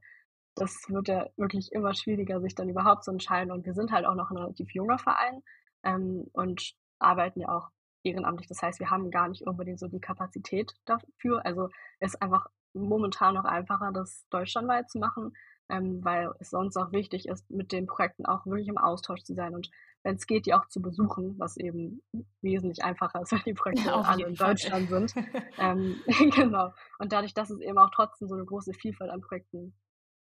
das 0.56 0.86
wird 0.90 1.08
ja 1.08 1.28
wirklich 1.36 1.72
immer 1.72 1.94
schwieriger, 1.94 2.42
sich 2.42 2.56
dann 2.56 2.70
überhaupt 2.70 3.04
zu 3.04 3.12
entscheiden. 3.12 3.52
Und 3.52 3.66
wir 3.66 3.74
sind 3.74 3.92
halt 3.92 4.06
auch 4.06 4.16
noch 4.16 4.32
ein 4.32 4.38
relativ 4.38 4.72
junger 4.74 4.98
Verein 4.98 5.44
ähm, 5.84 6.30
und 6.34 6.74
arbeiten 7.00 7.42
ja 7.42 7.50
auch 7.50 7.70
ehrenamtlich. 8.04 8.48
Das 8.48 8.62
heißt, 8.62 8.80
wir 8.80 8.90
haben 8.90 9.12
gar 9.12 9.28
nicht 9.30 9.46
unbedingt 9.46 9.80
so 9.80 9.88
die 9.88 10.00
Kapazität 10.00 10.74
dafür. 10.86 11.46
Also 11.46 11.70
es 12.00 12.14
ist 12.14 12.22
einfach 12.22 12.48
momentan 12.74 13.36
noch 13.36 13.46
einfacher, 13.46 13.92
das 13.92 14.28
deutschlandweit 14.30 14.90
zu 14.90 15.00
machen, 15.00 15.34
ähm, 15.70 16.04
weil 16.04 16.32
es 16.40 16.50
sonst 16.50 16.78
auch 16.78 16.92
wichtig 16.92 17.28
ist, 17.28 17.50
mit 17.50 17.72
den 17.72 17.88
Projekten 17.88 18.26
auch 18.26 18.46
wirklich 18.46 18.68
im 18.68 18.78
Austausch 18.78 19.24
zu 19.24 19.34
sein 19.34 19.54
und 19.54 19.70
wenn 20.04 20.16
es 20.16 20.26
geht, 20.26 20.46
die 20.46 20.54
auch 20.54 20.66
zu 20.68 20.82
besuchen, 20.82 21.38
was 21.38 21.58
eben 21.58 22.02
wesentlich 22.42 22.84
einfacher 22.84 23.22
ist, 23.22 23.32
weil 23.34 23.42
die 23.46 23.54
Projekte 23.54 23.88
ja, 23.88 24.02
alle 24.02 24.28
in 24.28 24.36
Deutschland 24.36 24.90
sind. 24.90 25.14
ähm, 25.58 26.02
genau. 26.36 26.74
Und 27.00 27.12
dadurch, 27.12 27.34
dass 27.34 27.50
es 27.50 27.60
eben 27.60 27.78
auch 27.78 27.90
trotzdem 27.94 28.28
so 28.28 28.36
eine 28.36 28.46
große 28.46 28.74
Vielfalt 28.74 29.12
an 29.12 29.22
Projekten 29.22 29.76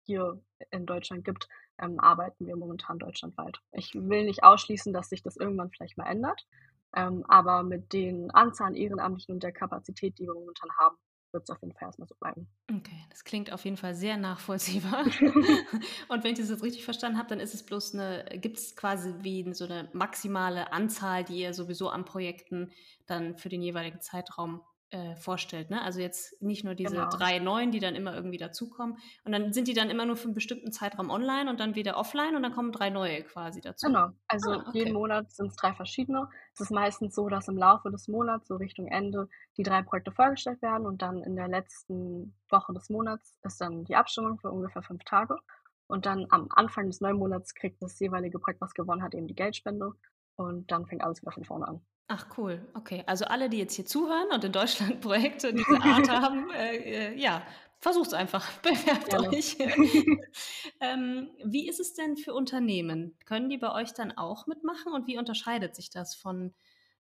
hier 0.05 0.41
in 0.71 0.85
Deutschland 0.85 1.23
gibt, 1.23 1.47
ähm, 1.81 1.99
arbeiten 1.99 2.45
wir 2.45 2.55
momentan 2.55 2.99
deutschlandweit. 2.99 3.61
Ich 3.71 3.93
will 3.95 4.25
nicht 4.25 4.43
ausschließen, 4.43 4.91
dass 4.91 5.09
sich 5.09 5.23
das 5.23 5.37
irgendwann 5.37 5.69
vielleicht 5.69 5.97
mal 5.97 6.09
ändert, 6.09 6.45
ähm, 6.95 7.23
aber 7.27 7.63
mit 7.63 7.93
den 7.93 8.31
Anzahlen 8.31 8.75
Ehrenamtlichen 8.75 9.35
und 9.35 9.43
der 9.43 9.53
Kapazität, 9.53 10.17
die 10.17 10.25
wir 10.25 10.33
momentan 10.33 10.71
haben, 10.77 10.97
wird 11.31 11.43
es 11.43 11.49
auf 11.49 11.61
jeden 11.61 11.73
Fall 11.73 11.87
erstmal 11.87 12.07
so 12.07 12.15
bleiben. 12.15 12.47
Okay, 12.69 13.05
das 13.09 13.23
klingt 13.23 13.51
auf 13.51 13.63
jeden 13.65 13.77
Fall 13.77 13.95
sehr 13.95 14.17
nachvollziehbar. 14.17 15.05
und 16.07 16.23
wenn 16.23 16.33
ich 16.33 16.39
das 16.39 16.49
jetzt 16.49 16.63
richtig 16.63 16.83
verstanden 16.83 17.17
habe, 17.17 17.29
dann 17.29 17.39
ist 17.39 17.53
es 17.53 17.63
bloß 17.63 17.93
eine, 17.93 18.25
gibt 18.39 18.57
es 18.57 18.75
quasi 18.75 19.13
wie 19.21 19.53
so 19.53 19.65
eine 19.65 19.89
maximale 19.93 20.71
Anzahl, 20.73 21.23
die 21.23 21.39
ihr 21.39 21.53
sowieso 21.53 21.89
an 21.89 22.05
Projekten 22.05 22.71
dann 23.05 23.37
für 23.37 23.49
den 23.49 23.61
jeweiligen 23.61 24.01
Zeitraum 24.01 24.61
äh, 24.91 25.15
vorstellt. 25.15 25.69
Ne? 25.69 25.81
Also 25.81 25.99
jetzt 25.99 26.41
nicht 26.41 26.63
nur 26.63 26.75
diese 26.75 26.95
genau. 26.95 27.09
drei 27.09 27.39
neuen, 27.39 27.71
die 27.71 27.79
dann 27.79 27.95
immer 27.95 28.15
irgendwie 28.15 28.37
dazukommen. 28.37 28.97
Und 29.23 29.31
dann 29.31 29.53
sind 29.53 29.67
die 29.67 29.73
dann 29.73 29.89
immer 29.89 30.05
nur 30.05 30.17
für 30.17 30.25
einen 30.25 30.33
bestimmten 30.33 30.71
Zeitraum 30.71 31.09
online 31.09 31.49
und 31.49 31.59
dann 31.59 31.75
wieder 31.75 31.97
offline 31.97 32.35
und 32.35 32.43
dann 32.43 32.53
kommen 32.53 32.71
drei 32.71 32.89
neue 32.89 33.23
quasi 33.23 33.61
dazu. 33.61 33.87
Genau. 33.87 34.09
Also 34.27 34.51
ah, 34.51 34.65
okay. 34.67 34.79
jeden 34.79 34.93
Monat 34.93 35.31
sind 35.31 35.47
es 35.47 35.55
drei 35.55 35.73
verschiedene. 35.73 36.27
Es 36.53 36.61
ist 36.61 36.71
meistens 36.71 37.15
so, 37.15 37.29
dass 37.29 37.47
im 37.47 37.57
Laufe 37.57 37.91
des 37.91 38.07
Monats, 38.07 38.47
so 38.47 38.55
Richtung 38.55 38.87
Ende, 38.87 39.29
die 39.57 39.63
drei 39.63 39.81
Projekte 39.83 40.11
vorgestellt 40.11 40.61
werden 40.61 40.87
und 40.87 41.01
dann 41.01 41.21
in 41.21 41.35
der 41.35 41.47
letzten 41.47 42.35
Woche 42.49 42.73
des 42.73 42.89
Monats 42.89 43.35
ist 43.43 43.61
dann 43.61 43.83
die 43.85 43.95
Abstimmung 43.95 44.39
für 44.39 44.51
ungefähr 44.51 44.81
fünf 44.81 45.03
Tage. 45.03 45.37
Und 45.87 46.05
dann 46.05 46.27
am 46.29 46.47
Anfang 46.51 46.87
des 46.87 47.01
neuen 47.01 47.17
Monats 47.17 47.55
kriegt 47.55 47.81
das 47.81 47.99
jeweilige 47.99 48.37
Projekt, 48.39 48.61
was 48.61 48.73
gewonnen 48.73 49.01
hat, 49.01 49.15
eben 49.15 49.27
die 49.27 49.35
Geldspende. 49.35 49.91
Und 50.35 50.71
dann 50.71 50.85
fängt 50.85 51.03
alles 51.03 51.21
wieder 51.21 51.31
von 51.31 51.43
vorne 51.43 51.67
an. 51.67 51.81
Ach 52.11 52.25
cool, 52.37 52.59
okay. 52.73 53.03
Also 53.05 53.25
alle, 53.25 53.49
die 53.49 53.59
jetzt 53.59 53.75
hier 53.75 53.85
zuhören 53.85 54.29
und 54.33 54.43
in 54.43 54.51
Deutschland 54.51 54.99
Projekte 55.01 55.53
dieser 55.53 55.81
Art 55.83 56.09
haben, 56.09 56.49
äh, 56.49 57.11
äh, 57.11 57.15
ja, 57.15 57.43
versucht's 57.79 58.15
einfach, 58.15 58.51
bewerbt 58.63 59.11
Gerne. 59.11 59.29
euch. 59.29 59.57
ähm, 60.79 61.29
wie 61.45 61.69
ist 61.69 61.79
es 61.79 61.93
denn 61.93 62.17
für 62.17 62.33
Unternehmen? 62.33 63.15
Können 63.25 63.47
die 63.47 63.59
bei 63.59 63.71
euch 63.71 63.93
dann 63.93 64.11
auch 64.17 64.47
mitmachen 64.47 64.91
und 64.91 65.05
wie 65.05 65.19
unterscheidet 65.19 65.75
sich 65.75 65.91
das 65.91 66.15
von 66.15 66.55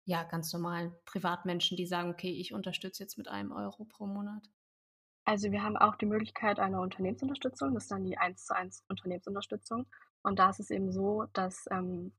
ja, 0.04 0.24
ganz 0.24 0.52
normalen 0.52 0.92
Privatmenschen, 1.04 1.76
die 1.76 1.86
sagen, 1.86 2.10
okay, 2.10 2.30
ich 2.30 2.52
unterstütze 2.52 3.04
jetzt 3.04 3.16
mit 3.16 3.28
einem 3.28 3.52
Euro 3.52 3.84
pro 3.84 4.06
Monat? 4.06 4.42
Also 5.24 5.52
wir 5.52 5.62
haben 5.62 5.76
auch 5.76 5.94
die 5.94 6.06
Möglichkeit 6.06 6.58
einer 6.58 6.80
Unternehmensunterstützung, 6.80 7.74
das 7.74 7.84
ist 7.84 7.92
dann 7.92 8.04
die 8.04 8.18
1 8.18 8.44
zu 8.44 8.56
1 8.56 8.84
Unternehmensunterstützung. 8.88 9.86
Und 10.22 10.40
da 10.40 10.50
ist 10.50 10.58
es 10.58 10.70
eben 10.70 10.90
so, 10.90 11.26
dass 11.32 11.66
ähm, 11.70 12.12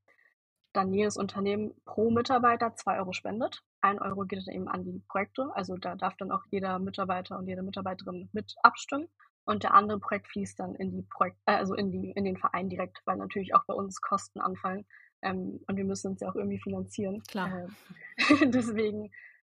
dann 0.77 0.93
jedes 0.93 1.17
Unternehmen 1.17 1.73
pro 1.85 2.11
Mitarbeiter 2.11 2.75
2 2.75 2.99
Euro 2.99 3.11
spendet. 3.11 3.63
Ein 3.81 3.99
Euro 3.99 4.25
geht 4.25 4.45
dann 4.45 4.53
eben 4.53 4.67
an 4.67 4.83
die 4.83 5.01
Projekte, 5.09 5.49
also 5.55 5.75
da 5.75 5.95
darf 5.95 6.15
dann 6.17 6.31
auch 6.31 6.43
jeder 6.51 6.77
Mitarbeiter 6.77 7.37
und 7.37 7.47
jede 7.47 7.63
Mitarbeiterin 7.63 8.29
mit 8.31 8.55
abstimmen. 8.61 9.07
Und 9.45 9.63
der 9.63 9.73
andere 9.73 9.99
Projekt 9.99 10.27
fließt 10.27 10.59
dann 10.59 10.75
in 10.75 10.91
die 10.91 11.03
Projekt, 11.03 11.37
äh, 11.45 11.53
also 11.53 11.73
in 11.73 11.89
die, 11.91 12.11
in 12.11 12.25
den 12.25 12.37
Verein 12.37 12.69
direkt, 12.69 13.01
weil 13.05 13.17
natürlich 13.17 13.55
auch 13.55 13.63
bei 13.65 13.73
uns 13.73 14.01
Kosten 14.01 14.41
anfallen. 14.41 14.85
Ähm, 15.21 15.61
und 15.67 15.77
wir 15.77 15.85
müssen 15.85 16.11
uns 16.11 16.21
ja 16.21 16.29
auch 16.29 16.35
irgendwie 16.35 16.59
finanzieren. 16.59 17.23
Klar. 17.23 17.69
Äh, 18.17 18.47
deswegen 18.49 19.09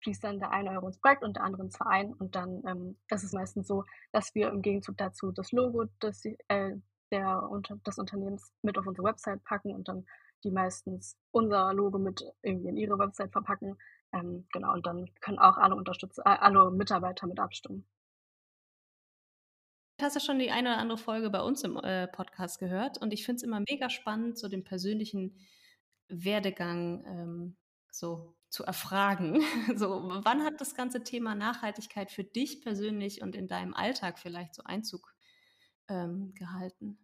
fließt 0.03 0.23
dann 0.23 0.39
der 0.39 0.51
eine 0.51 0.71
Euro 0.71 0.87
ins 0.87 1.01
Projekt 1.01 1.23
und 1.23 1.35
der 1.35 1.43
andere 1.43 1.63
ins 1.63 1.75
Verein. 1.75 2.13
Und 2.13 2.35
dann 2.35 2.63
ähm, 2.67 2.97
das 3.09 3.23
ist 3.23 3.33
meistens 3.33 3.67
so, 3.67 3.83
dass 4.11 4.33
wir 4.35 4.49
im 4.49 4.61
Gegenzug 4.61 4.95
dazu 4.97 5.31
das 5.31 5.51
Logo 5.51 5.85
des, 6.01 6.23
äh, 6.47 6.75
der, 7.11 7.49
unter, 7.49 7.75
des 7.77 7.97
Unternehmens 7.97 8.53
mit 8.61 8.77
auf 8.77 8.85
unsere 8.85 9.07
Website 9.07 9.43
packen 9.43 9.73
und 9.73 9.87
dann 9.87 10.05
die 10.43 10.51
meistens 10.51 11.17
unser 11.31 11.73
Logo 11.73 11.99
mit 11.99 12.23
irgendwie 12.41 12.69
in 12.69 12.77
ihre 12.77 12.97
Website 12.97 13.31
verpacken. 13.31 13.77
Ähm, 14.11 14.47
genau, 14.51 14.73
und 14.73 14.85
dann 14.85 15.09
können 15.21 15.39
auch 15.39 15.57
alle 15.57 15.75
Unterstützer, 15.75 16.23
äh, 16.25 16.29
alle 16.29 16.71
Mitarbeiter 16.71 17.27
mit 17.27 17.39
abstimmen. 17.39 17.85
Du 19.97 20.05
hast 20.05 20.15
ja 20.15 20.21
schon 20.21 20.39
die 20.39 20.49
eine 20.49 20.69
oder 20.69 20.77
andere 20.77 20.97
Folge 20.97 21.29
bei 21.29 21.41
uns 21.41 21.63
im 21.63 21.75
äh, 21.77 22.07
Podcast 22.07 22.59
gehört 22.59 22.97
und 22.99 23.11
ich 23.11 23.25
finde 23.25 23.37
es 23.37 23.43
immer 23.43 23.61
mega 23.67 23.89
spannend, 23.89 24.37
so 24.37 24.47
den 24.47 24.63
persönlichen 24.63 25.37
Werdegang 26.07 27.03
ähm, 27.05 27.57
so 27.91 28.35
zu 28.49 28.63
erfragen. 28.63 29.41
So, 29.75 30.09
wann 30.23 30.43
hat 30.43 30.61
das 30.61 30.73
ganze 30.73 31.03
Thema 31.03 31.35
Nachhaltigkeit 31.35 32.11
für 32.11 32.23
dich 32.23 32.61
persönlich 32.61 33.21
und 33.21 33.35
in 33.35 33.47
deinem 33.47 33.73
Alltag 33.73 34.19
vielleicht 34.19 34.55
so 34.55 34.63
Einzug 34.63 35.13
ähm, 35.89 36.33
gehalten? 36.33 36.97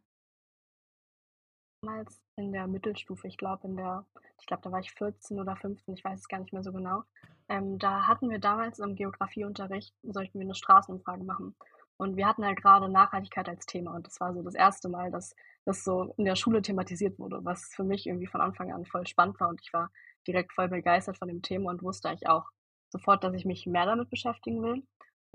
Damals 1.86 2.20
in 2.36 2.52
der 2.52 2.66
Mittelstufe, 2.66 3.28
ich 3.28 3.38
glaube 3.38 3.68
in 3.68 3.78
der, 3.78 4.06
ich 4.40 4.48
glaube, 4.48 4.64
da 4.64 4.72
war 4.72 4.80
ich 4.80 4.92
14 4.94 5.40
oder 5.40 5.56
15, 5.56 5.94
ich 5.94 6.04
weiß 6.04 6.20
es 6.20 6.28
gar 6.28 6.40
nicht 6.40 6.52
mehr 6.52 6.64
so 6.64 6.72
genau. 6.72 7.04
Ähm, 7.48 7.78
da 7.78 8.08
hatten 8.08 8.30
wir 8.32 8.40
damals 8.40 8.80
im 8.80 8.96
Geografieunterricht, 8.96 9.94
sollten 10.02 10.40
wir 10.40 10.46
eine 10.46 10.56
Straßenumfrage 10.56 11.24
machen. 11.24 11.56
Und 11.98 12.18
wir 12.18 12.28
hatten 12.28 12.44
halt 12.44 12.60
gerade 12.60 12.90
Nachhaltigkeit 12.90 13.48
als 13.48 13.68
Thema 13.68 13.94
und 13.94 14.08
das 14.08 14.20
war 14.20 14.34
so 14.34 14.42
das 14.42 14.56
erste 14.56 14.90
Mal, 14.90 15.12
dass 15.12 15.36
das 15.66 15.84
so 15.84 16.14
in 16.18 16.26
der 16.26 16.36
Schule 16.36 16.64
thematisiert 16.64 17.20
wurde, 17.20 17.46
was 17.46 17.72
für 17.76 17.84
mich 17.84 18.08
irgendwie 18.08 18.28
von 18.28 18.42
Anfang 18.42 18.74
an 18.74 18.86
voll 18.86 19.06
spannend 19.06 19.40
war 19.40 19.50
und 19.50 19.62
ich 19.62 19.72
war 19.72 19.92
direkt 20.28 20.54
voll 20.54 20.68
begeistert 20.68 21.18
von 21.18 21.28
dem 21.28 21.44
Thema 21.44 21.70
und 21.70 21.84
wusste 21.84 22.10
eigentlich 22.10 22.28
auch 22.28 22.50
sofort, 22.90 23.24
dass 23.24 23.36
ich 23.36 23.46
mich 23.46 23.68
mehr 23.68 23.86
damit 23.86 24.10
beschäftigen 24.10 24.64
will. 24.64 24.84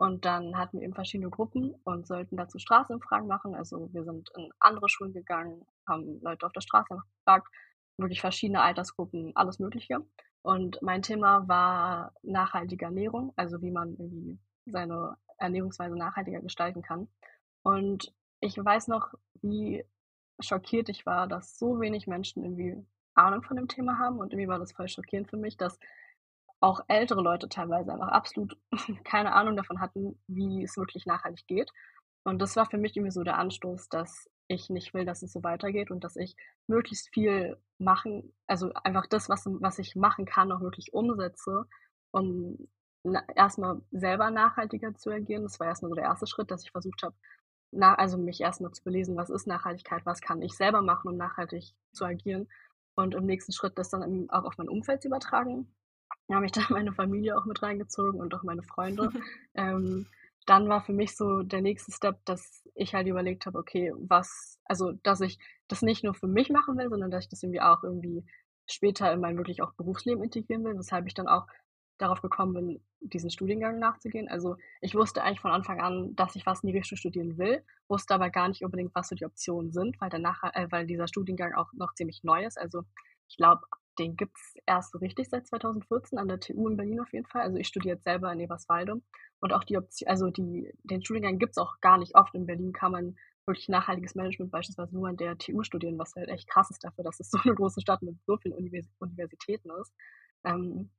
Und 0.01 0.25
dann 0.25 0.57
hatten 0.57 0.79
wir 0.79 0.85
eben 0.85 0.95
verschiedene 0.95 1.29
Gruppen 1.29 1.75
und 1.85 2.07
sollten 2.07 2.35
dazu 2.39 2.59
Straßenumfragen 2.59 3.29
machen. 3.29 3.55
Also 3.55 3.93
wir 3.93 4.03
sind 4.03 4.31
in 4.35 4.51
andere 4.59 4.89
Schulen 4.89 5.13
gegangen, 5.13 5.67
haben 5.91 6.21
Leute 6.23 6.47
auf 6.47 6.53
der 6.53 6.63
Straße 6.63 6.97
gefragt, 7.19 7.49
wirklich 7.99 8.21
verschiedene 8.21 8.63
Altersgruppen, 8.63 9.33
alles 9.35 9.59
Mögliche. 9.59 10.07
Und 10.43 10.81
mein 10.81 11.03
Thema 11.03 11.47
war 11.49 12.15
nachhaltige 12.23 12.87
Ernährung, 12.87 13.33
also 13.37 13.61
wie 13.61 13.71
man 13.71 13.91
irgendwie 13.91 14.39
seine 14.67 15.17
Ernährungsweise 15.39 15.97
nachhaltiger 15.97 16.41
gestalten 16.41 16.83
kann. 16.83 17.09
Und 17.63 18.15
ich 18.41 18.57
weiß 18.57 18.89
noch, 18.89 19.13
wie 19.43 19.85
schockiert 20.41 20.89
ich 20.89 21.05
war, 21.05 21.29
dass 21.29 21.59
so 21.59 21.81
wenig 21.81 22.07
Menschen 22.07 22.43
irgendwie 22.43 22.87
Ahnung 23.15 23.43
von 23.43 23.57
dem 23.57 23.69
Thema 23.69 23.99
haben. 23.99 24.19
Und 24.19 24.33
irgendwie 24.33 24.49
war 24.49 24.59
das 24.59 24.73
voll 24.73 24.89
schockierend 24.89 25.29
für 25.29 25.37
mich, 25.37 25.57
dass 25.57 25.79
auch 26.61 26.81
ältere 26.89 27.23
Leute 27.23 27.49
teilweise 27.49 27.93
einfach 27.93 28.09
absolut 28.09 28.57
keine 29.05 29.33
Ahnung 29.33 29.57
davon 29.57 29.81
hatten, 29.81 30.19
wie 30.27 30.63
es 30.63 30.77
wirklich 30.77 31.07
nachhaltig 31.07 31.47
geht. 31.47 31.71
Und 32.25 32.41
das 32.41 32.57
war 32.57 32.67
für 32.67 32.79
mich 32.79 32.97
irgendwie 32.97 33.13
so 33.13 33.23
der 33.23 33.39
Anstoß, 33.39 33.89
dass 33.89 34.30
ich 34.51 34.69
nicht 34.69 34.93
will, 34.95 35.05
dass 35.05 35.23
es 35.23 35.33
so 35.33 35.43
weitergeht 35.43 35.91
und 35.91 36.03
dass 36.03 36.17
ich 36.17 36.37
möglichst 36.67 37.09
viel 37.15 37.57
machen, 37.79 38.35
also 38.47 38.73
einfach 38.75 39.07
das, 39.07 39.29
was, 39.29 39.45
was 39.47 39.79
ich 39.79 39.95
machen 39.95 40.25
kann, 40.25 40.51
auch 40.53 40.61
wirklich 40.61 40.93
umsetze, 40.93 41.67
um 42.11 42.69
erstmal 43.35 43.81
selber 43.93 44.31
nachhaltiger 44.31 44.95
zu 44.97 45.11
agieren. 45.11 45.45
Das 45.45 45.61
war 45.61 45.69
erstmal 45.69 45.91
so 45.91 45.95
der 45.95 46.05
erste 46.05 46.27
Schritt, 46.27 46.51
dass 46.51 46.65
ich 46.65 46.73
versucht 46.73 47.03
habe, 47.03 47.15
na, 47.71 47.95
also 47.95 48.19
mich 48.19 48.41
erstmal 48.41 48.73
zu 48.73 48.83
belesen, 48.83 49.17
was 49.17 49.31
ist 49.31 49.47
Nachhaltigkeit, 49.47 50.05
was 50.05 50.21
kann 50.21 50.43
ich 50.43 50.57
selber 50.57 50.83
machen, 50.83 51.09
um 51.09 51.17
nachhaltig 51.17 51.73
zu 51.93 52.05
agieren. 52.05 52.49
Und 52.97 53.15
im 53.15 53.27
nächsten 53.27 53.53
Schritt 53.53 53.79
das 53.79 53.91
dann 53.91 54.29
auch 54.31 54.45
auf 54.45 54.59
mein 54.59 54.69
Umfeld 54.69 55.03
zu 55.03 55.09
übertragen. 55.09 55.73
Da 56.27 56.35
habe 56.35 56.47
ich 56.47 56.53
dann 56.53 56.65
meine 56.71 56.93
Familie 56.93 57.39
auch 57.39 57.45
mit 57.45 57.63
reingezogen 57.63 58.21
und 58.21 58.35
auch 58.35 58.43
meine 58.43 58.65
Freunde. 58.65 59.13
ähm, 59.55 60.07
dann 60.51 60.69
war 60.69 60.83
für 60.83 60.93
mich 60.93 61.17
so 61.17 61.43
der 61.43 61.61
nächste 61.63 61.93
Step, 61.93 62.25
dass 62.25 62.69
ich 62.75 62.93
halt 62.93 63.07
überlegt 63.07 63.47
habe, 63.47 63.57
okay, 63.57 63.93
was, 63.97 64.59
also 64.65 64.91
dass 65.05 65.21
ich 65.21 65.39
das 65.69 65.81
nicht 65.81 66.03
nur 66.03 66.13
für 66.13 66.27
mich 66.27 66.51
machen 66.51 66.77
will, 66.77 66.89
sondern 66.89 67.13
dass 67.13 67.25
ich 67.25 67.31
das 67.31 67.45
irgendwie 67.45 67.61
auch 67.61 67.85
irgendwie 67.85 68.25
später 68.67 69.13
in 69.13 69.21
mein 69.21 69.37
wirklich 69.37 69.63
auch 69.63 69.73
Berufsleben 69.75 70.25
integrieren 70.25 70.65
will, 70.65 70.77
weshalb 70.77 71.07
ich 71.07 71.15
dann 71.15 71.29
auch 71.29 71.47
darauf 71.99 72.21
gekommen 72.21 72.55
bin, 72.55 72.85
diesen 72.99 73.31
Studiengang 73.31 73.79
nachzugehen. 73.79 74.29
Also 74.29 74.57
ich 74.81 74.97
wusste 74.97 75.23
eigentlich 75.23 75.41
von 75.41 75.53
Anfang 75.53 75.81
an, 75.81 76.17
dass 76.17 76.35
ich 76.35 76.47
was 76.47 76.65
in 76.65 76.73
die 76.73 76.77
Richtung 76.77 76.99
studieren 76.99 77.39
will, 77.39 77.63
wusste 77.89 78.15
aber 78.15 78.31
gar 78.31 78.49
nicht 78.49 78.65
unbedingt, 78.65 78.93
was 78.93 79.09
so 79.09 79.15
die 79.15 79.27
Optionen 79.27 79.71
sind, 79.71 80.01
weil, 80.01 80.11
danach, 80.11 80.43
äh, 80.55 80.67
weil 80.71 80.85
dieser 80.85 81.07
Studiengang 81.07 81.55
auch 81.55 81.73
noch 81.75 81.95
ziemlich 81.95 82.25
neu 82.25 82.45
ist. 82.45 82.59
Also 82.59 82.83
ich 83.29 83.37
glaube, 83.37 83.63
den 83.99 84.17
gibt 84.17 84.37
es 84.37 84.55
erst 84.67 84.93
so 84.93 84.99
richtig 84.99 85.29
seit 85.29 85.47
2014 85.47 86.19
an 86.19 86.29
der 86.29 86.41
TU 86.41 86.69
in 86.69 86.77
Berlin 86.77 87.01
auf 87.01 87.13
jeden 87.13 87.27
Fall. 87.27 87.43
Also 87.43 87.59
ich 87.59 87.69
studiere 87.69 87.97
jetzt 87.97 88.05
selber 88.05 88.33
in 88.33 88.41
Eberswalde 88.41 89.01
und 89.41 89.53
auch 89.53 89.65
die 89.65 89.77
Option, 89.77 90.09
also 90.09 90.31
die, 90.31 90.73
den 90.85 91.03
Studiengang 91.03 91.39
gibt 91.39 91.53
es 91.53 91.59
auch 91.59 91.81
gar 91.81 91.99
nicht 91.99 92.15
oft. 92.15 92.35
In 92.35 92.47
Berlin 92.47 92.73
kann 92.73 92.93
man 92.93 93.17
wirklich 93.47 93.69
nachhaltiges 93.69 94.15
Management 94.15 94.53
beispielsweise 94.53 94.95
nur 94.95 95.09
an 95.09 95.17
der 95.17 95.37
TU 95.39 95.63
studieren, 95.63 95.99
was 95.99 96.15
halt 96.15 96.29
echt 96.29 96.49
krass 96.49 96.71
ist 96.71 96.85
dafür, 96.85 97.05
dass 97.05 97.21
es 97.21 97.31
so 97.31 97.39
eine 97.43 97.55
große 97.55 97.81
Stadt 97.81 98.03
mit 98.03 98.17
so 98.27 98.37
vielen 98.37 98.55
Univers 98.55 98.87
Universitäten 98.99 99.71
ist. 99.81 99.93
Ähm, 100.45 100.91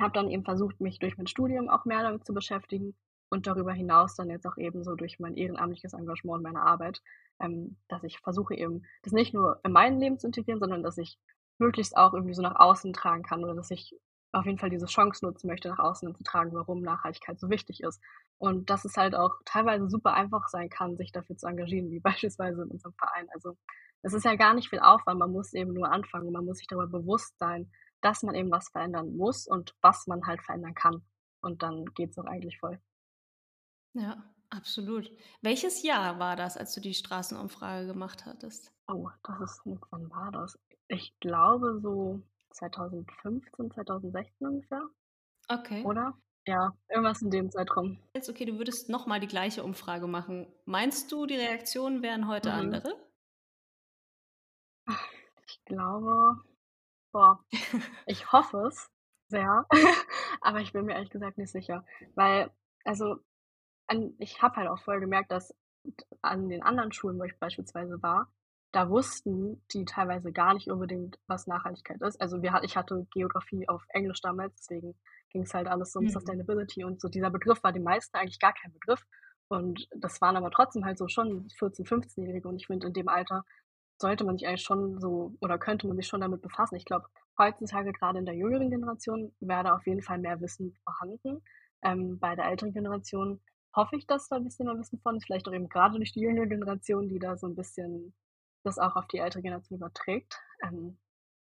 habe 0.00 0.12
dann 0.12 0.30
eben 0.30 0.44
versucht, 0.44 0.80
mich 0.80 0.98
durch 0.98 1.16
mein 1.16 1.26
Studium 1.26 1.68
auch 1.68 1.84
mehr 1.84 2.02
damit 2.02 2.26
zu 2.26 2.34
beschäftigen 2.34 2.94
und 3.30 3.46
darüber 3.46 3.72
hinaus 3.72 4.14
dann 4.14 4.30
jetzt 4.30 4.46
auch 4.46 4.58
eben 4.58 4.84
so 4.84 4.94
durch 4.94 5.18
mein 5.18 5.36
ehrenamtliches 5.36 5.94
Engagement 5.94 6.38
und 6.38 6.42
meine 6.42 6.62
Arbeit, 6.62 7.00
ähm, 7.40 7.76
dass 7.88 8.04
ich 8.04 8.18
versuche 8.20 8.54
eben, 8.54 8.82
das 9.02 9.12
nicht 9.12 9.34
nur 9.34 9.60
in 9.64 9.72
mein 9.72 9.98
Leben 9.98 10.18
zu 10.18 10.26
integrieren, 10.26 10.60
sondern 10.60 10.82
dass 10.82 10.98
ich 10.98 11.18
möglichst 11.58 11.96
auch 11.96 12.14
irgendwie 12.14 12.34
so 12.34 12.42
nach 12.42 12.56
außen 12.56 12.92
tragen 12.92 13.22
kann 13.22 13.44
oder 13.44 13.54
dass 13.54 13.70
ich 13.70 13.94
auf 14.32 14.44
jeden 14.44 14.58
Fall 14.58 14.70
diese 14.70 14.86
Chance 14.86 15.24
nutzen 15.24 15.46
möchte, 15.46 15.68
nach 15.68 15.78
außen 15.78 16.14
zu 16.14 16.22
tragen, 16.22 16.52
warum 16.52 16.82
Nachhaltigkeit 16.82 17.40
so 17.40 17.48
wichtig 17.48 17.82
ist. 17.82 18.00
Und 18.38 18.68
dass 18.68 18.84
es 18.84 18.96
halt 18.96 19.14
auch 19.14 19.34
teilweise 19.44 19.88
super 19.88 20.12
einfach 20.12 20.48
sein 20.48 20.68
kann, 20.68 20.96
sich 20.96 21.12
dafür 21.12 21.36
zu 21.36 21.46
engagieren, 21.46 21.90
wie 21.90 22.00
beispielsweise 22.00 22.62
in 22.62 22.70
unserem 22.70 22.94
Verein. 22.94 23.28
Also 23.32 23.56
es 24.02 24.12
ist 24.12 24.24
ja 24.24 24.36
gar 24.36 24.54
nicht 24.54 24.68
viel 24.68 24.80
Aufwand, 24.80 25.18
man 25.18 25.32
muss 25.32 25.54
eben 25.54 25.72
nur 25.72 25.90
anfangen, 25.90 26.30
man 26.32 26.44
muss 26.44 26.58
sich 26.58 26.66
darüber 26.66 26.86
bewusst 26.86 27.38
sein, 27.38 27.70
dass 28.02 28.22
man 28.22 28.34
eben 28.34 28.50
was 28.50 28.68
verändern 28.68 29.16
muss 29.16 29.46
und 29.46 29.74
was 29.80 30.06
man 30.06 30.26
halt 30.26 30.42
verändern 30.42 30.74
kann. 30.74 31.02
Und 31.40 31.62
dann 31.62 31.86
geht 31.94 32.10
es 32.10 32.18
auch 32.18 32.26
eigentlich 32.26 32.58
voll. 32.58 32.78
Ja, 33.94 34.22
absolut. 34.50 35.10
Welches 35.40 35.82
Jahr 35.82 36.18
war 36.18 36.36
das, 36.36 36.56
als 36.56 36.74
du 36.74 36.80
die 36.80 36.94
Straßenumfrage 36.94 37.86
gemacht 37.86 38.26
hattest? 38.26 38.72
Oh, 38.86 39.08
das 39.22 39.40
ist, 39.40 39.62
wann 39.64 40.10
war 40.10 40.30
das? 40.30 40.58
Ich 40.88 41.18
glaube 41.20 41.80
so 41.80 42.20
2015, 42.50 43.70
2016 43.72 44.46
ungefähr. 44.46 44.82
Okay. 45.48 45.84
Oder? 45.84 46.16
Ja, 46.46 46.76
irgendwas 46.88 47.22
in 47.22 47.30
dem 47.30 47.50
Zeitraum. 47.50 47.98
Jetzt 48.14 48.30
okay, 48.30 48.44
du 48.44 48.58
würdest 48.58 48.88
nochmal 48.88 49.18
die 49.18 49.26
gleiche 49.26 49.64
Umfrage 49.64 50.06
machen. 50.06 50.46
Meinst 50.64 51.10
du, 51.10 51.26
die 51.26 51.34
Reaktionen 51.34 52.02
wären 52.02 52.28
heute 52.28 52.50
mhm. 52.50 52.54
andere? 52.54 52.94
Ich 55.48 55.64
glaube, 55.64 56.40
Boah, 57.16 57.42
ich 58.06 58.30
hoffe 58.30 58.66
es 58.66 58.90
sehr, 59.28 59.64
aber 60.42 60.60
ich 60.60 60.74
bin 60.74 60.84
mir 60.84 60.92
ehrlich 60.92 61.08
gesagt 61.08 61.38
nicht 61.38 61.50
sicher. 61.50 61.82
Weil, 62.14 62.50
also, 62.84 63.16
an, 63.86 64.14
ich 64.18 64.42
habe 64.42 64.56
halt 64.56 64.68
auch 64.68 64.80
voll 64.80 65.00
gemerkt, 65.00 65.30
dass 65.30 65.56
an 66.20 66.50
den 66.50 66.62
anderen 66.62 66.92
Schulen, 66.92 67.18
wo 67.18 67.24
ich 67.24 67.38
beispielsweise 67.38 68.02
war, 68.02 68.30
da 68.72 68.90
wussten 68.90 69.62
die 69.72 69.84
teilweise 69.84 70.32
gar 70.32 70.54
nicht 70.54 70.70
unbedingt, 70.70 71.18
was 71.26 71.46
Nachhaltigkeit 71.46 72.00
ist. 72.02 72.20
Also 72.20 72.42
wir, 72.42 72.60
ich 72.62 72.76
hatte 72.76 73.06
Geografie 73.12 73.68
auf 73.68 73.84
Englisch 73.88 74.20
damals, 74.20 74.54
deswegen 74.56 74.94
ging 75.30 75.42
es 75.42 75.54
halt 75.54 75.68
alles 75.68 75.94
um 75.96 76.04
mhm. 76.04 76.10
Sustainability 76.10 76.84
und 76.84 77.00
so. 77.00 77.08
Dieser 77.08 77.30
Begriff 77.30 77.62
war 77.62 77.72
den 77.72 77.84
meisten 77.84 78.16
eigentlich 78.16 78.40
gar 78.40 78.52
kein 78.52 78.72
Begriff. 78.72 79.04
Und 79.48 79.86
das 79.94 80.20
waren 80.20 80.36
aber 80.36 80.50
trotzdem 80.50 80.84
halt 80.84 80.98
so 80.98 81.08
schon 81.08 81.46
14-, 81.48 81.86
15-Jährige 81.86 82.48
und 82.48 82.56
ich 82.56 82.66
finde, 82.66 82.88
in 82.88 82.92
dem 82.92 83.08
Alter 83.08 83.44
sollte 83.98 84.24
man 84.24 84.36
sich 84.36 84.46
eigentlich 84.46 84.64
schon 84.64 85.00
so 85.00 85.34
oder 85.40 85.58
könnte 85.58 85.86
man 85.86 85.96
sich 85.96 86.06
schon 86.06 86.20
damit 86.20 86.42
befassen. 86.42 86.76
Ich 86.76 86.84
glaube, 86.84 87.06
heutzutage 87.38 87.92
gerade 87.92 88.18
in 88.18 88.26
der 88.26 88.34
jüngeren 88.34 88.70
Generation 88.70 89.32
wäre 89.40 89.64
da 89.64 89.76
auf 89.76 89.86
jeden 89.86 90.02
Fall 90.02 90.18
mehr 90.18 90.40
Wissen 90.40 90.74
vorhanden. 90.84 91.42
Ähm, 91.82 92.18
bei 92.18 92.34
der 92.34 92.46
älteren 92.46 92.72
Generation 92.72 93.40
hoffe 93.74 93.96
ich, 93.96 94.06
dass 94.06 94.28
da 94.28 94.36
ein 94.36 94.44
bisschen 94.44 94.66
mehr 94.66 94.78
Wissen 94.78 94.98
von 95.00 95.16
ist, 95.16 95.26
vielleicht 95.26 95.48
auch 95.48 95.52
eben 95.52 95.68
gerade 95.68 95.96
durch 95.96 96.12
die 96.12 96.20
jüngere 96.20 96.46
Generation, 96.46 97.08
die 97.08 97.18
da 97.18 97.36
so 97.36 97.46
ein 97.46 97.54
bisschen 97.54 98.14
das 98.66 98.78
auch 98.78 98.96
auf 98.96 99.06
die 99.08 99.18
ältere 99.18 99.42
Generation 99.42 99.78
überträgt. 99.78 100.40
Ähm, 100.62 100.98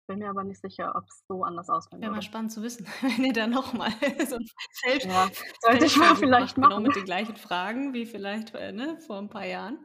bin 0.06 0.18
mir 0.18 0.28
aber 0.28 0.42
nicht 0.42 0.60
sicher, 0.60 0.94
ob 0.96 1.04
es 1.04 1.24
so 1.28 1.44
anders 1.44 1.70
ausfällt. 1.70 2.02
Wäre 2.02 2.10
mal 2.10 2.22
spannend 2.22 2.50
zu 2.50 2.62
wissen, 2.62 2.84
wenn 3.02 3.24
ihr 3.24 3.32
da 3.32 3.46
nochmal 3.46 3.90
so 4.28 4.36
ein 4.36 4.46
Feld, 4.82 5.04
ja, 5.04 5.28
sollte 5.60 5.84
ich 5.86 5.96
mal 5.96 6.16
vielleicht 6.16 6.56
genau 6.56 6.68
machen. 6.68 6.78
Genau 6.78 6.88
mit 6.88 6.96
den 6.96 7.04
gleichen 7.04 7.36
Fragen 7.36 7.94
wie 7.94 8.06
vielleicht 8.06 8.54
äh, 8.54 8.72
ne, 8.72 8.98
vor 9.06 9.18
ein 9.18 9.28
paar 9.28 9.46
Jahren. 9.46 9.78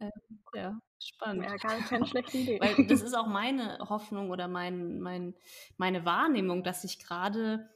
Ähm, 0.00 0.10
ja, 0.54 0.78
spannend. 0.98 1.44
Ja, 1.44 1.56
gar 1.56 1.78
keine 1.78 2.06
schlechte 2.06 2.38
Idee. 2.38 2.58
Weil 2.60 2.86
das 2.86 3.02
ist 3.02 3.14
auch 3.14 3.28
meine 3.28 3.78
Hoffnung 3.88 4.30
oder 4.30 4.48
mein, 4.48 4.98
mein, 5.00 5.34
meine 5.76 6.04
Wahrnehmung, 6.04 6.64
dass 6.64 6.82
sich 6.82 6.98
gerade 6.98 7.70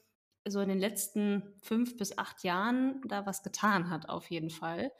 so 0.44 0.60
in 0.60 0.68
den 0.68 0.78
letzten 0.78 1.54
fünf 1.62 1.96
bis 1.96 2.18
acht 2.18 2.42
Jahren 2.42 3.00
da 3.06 3.26
was 3.26 3.42
getan 3.42 3.90
hat, 3.90 4.08
auf 4.08 4.30
jeden 4.30 4.50
Fall. 4.50 4.90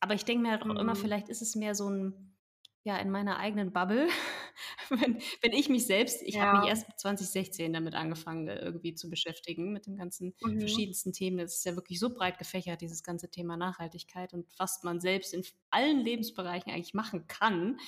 Aber 0.00 0.14
ich 0.14 0.24
denke 0.24 0.42
mir 0.42 0.52
halt 0.52 0.62
auch 0.62 0.66
mhm. 0.66 0.78
immer, 0.78 0.96
vielleicht 0.96 1.28
ist 1.28 1.42
es 1.42 1.54
mehr 1.54 1.74
so 1.74 1.88
ein, 1.90 2.34
ja, 2.82 2.96
in 2.98 3.10
meiner 3.10 3.38
eigenen 3.38 3.72
Bubble. 3.72 4.08
wenn, 4.88 5.20
wenn 5.42 5.52
ich 5.52 5.68
mich 5.68 5.86
selbst, 5.86 6.22
ich 6.22 6.36
ja. 6.36 6.42
habe 6.42 6.60
mich 6.60 6.68
erst 6.68 6.86
2016 6.98 7.72
damit 7.72 7.94
angefangen, 7.94 8.48
äh, 8.48 8.58
irgendwie 8.58 8.94
zu 8.94 9.10
beschäftigen, 9.10 9.72
mit 9.72 9.86
den 9.86 9.96
ganzen 9.96 10.34
mhm. 10.40 10.60
verschiedensten 10.60 11.12
Themen. 11.12 11.38
Das 11.38 11.56
ist 11.56 11.64
ja 11.64 11.76
wirklich 11.76 11.98
so 11.98 12.10
breit 12.10 12.38
gefächert, 12.38 12.80
dieses 12.80 13.02
ganze 13.02 13.30
Thema 13.30 13.56
Nachhaltigkeit 13.56 14.32
und 14.32 14.46
was 14.58 14.82
man 14.82 15.00
selbst 15.00 15.34
in 15.34 15.44
allen 15.70 16.00
Lebensbereichen 16.00 16.72
eigentlich 16.72 16.94
machen 16.94 17.26
kann, 17.26 17.78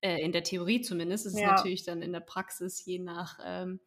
äh, 0.00 0.20
in 0.22 0.32
der 0.32 0.42
Theorie 0.42 0.80
zumindest. 0.80 1.26
Das 1.26 1.34
ist 1.34 1.40
ja. 1.40 1.52
natürlich 1.52 1.84
dann 1.84 2.02
in 2.02 2.12
der 2.12 2.20
Praxis 2.20 2.84
je 2.84 2.98
nach 2.98 3.38
ähm, 3.44 3.80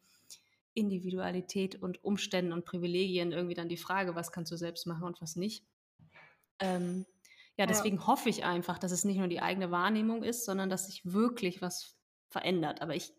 Individualität 0.72 1.80
und 1.82 2.02
Umständen 2.04 2.52
und 2.52 2.64
Privilegien 2.64 3.32
irgendwie 3.32 3.54
dann 3.54 3.68
die 3.68 3.76
Frage, 3.76 4.14
was 4.14 4.32
kannst 4.32 4.52
du 4.52 4.56
selbst 4.56 4.86
machen 4.86 5.04
und 5.04 5.20
was 5.20 5.36
nicht. 5.36 5.64
Ähm, 6.60 7.04
ja, 7.56 7.66
deswegen 7.66 7.98
ja. 7.98 8.06
hoffe 8.06 8.28
ich 8.28 8.44
einfach, 8.44 8.78
dass 8.78 8.92
es 8.92 9.04
nicht 9.04 9.18
nur 9.18 9.28
die 9.28 9.40
eigene 9.40 9.70
Wahrnehmung 9.70 10.22
ist, 10.22 10.44
sondern 10.44 10.68
dass 10.68 10.86
sich 10.86 11.02
wirklich 11.04 11.62
was 11.62 11.96
verändert. 12.28 12.82
Aber 12.82 12.94
ich 12.94 13.12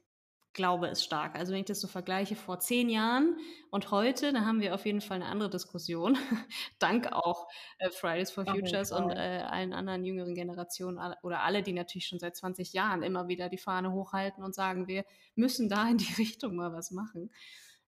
glaube 0.57 0.87
es 0.87 1.03
stark. 1.03 1.35
Also 1.35 1.53
wenn 1.53 1.59
ich 1.59 1.65
das 1.65 1.79
so 1.79 1.87
vergleiche 1.87 2.35
vor 2.35 2.59
zehn 2.59 2.89
Jahren 2.89 3.37
und 3.69 3.91
heute, 3.91 4.33
dann 4.33 4.45
haben 4.45 4.59
wir 4.59 4.73
auf 4.73 4.85
jeden 4.85 5.01
Fall 5.01 5.17
eine 5.17 5.27
andere 5.27 5.49
Diskussion. 5.49 6.17
Dank 6.79 7.13
auch 7.13 7.47
äh, 7.77 7.89
Fridays 7.89 8.31
for 8.31 8.45
Futures 8.45 8.91
und 8.91 9.11
äh, 9.11 9.43
allen 9.47 9.71
anderen 9.71 10.03
jüngeren 10.03 10.33
Generationen 10.33 10.99
oder 11.21 11.43
alle, 11.43 11.63
die 11.63 11.73
natürlich 11.73 12.07
schon 12.07 12.19
seit 12.19 12.35
20 12.35 12.73
Jahren 12.73 13.03
immer 13.03 13.27
wieder 13.27 13.49
die 13.49 13.57
Fahne 13.57 13.93
hochhalten 13.93 14.43
und 14.43 14.55
sagen, 14.55 14.87
wir 14.87 15.05
müssen 15.35 15.69
da 15.69 15.87
in 15.87 15.97
die 15.97 16.13
Richtung 16.17 16.55
mal 16.55 16.73
was 16.73 16.91
machen. 16.91 17.31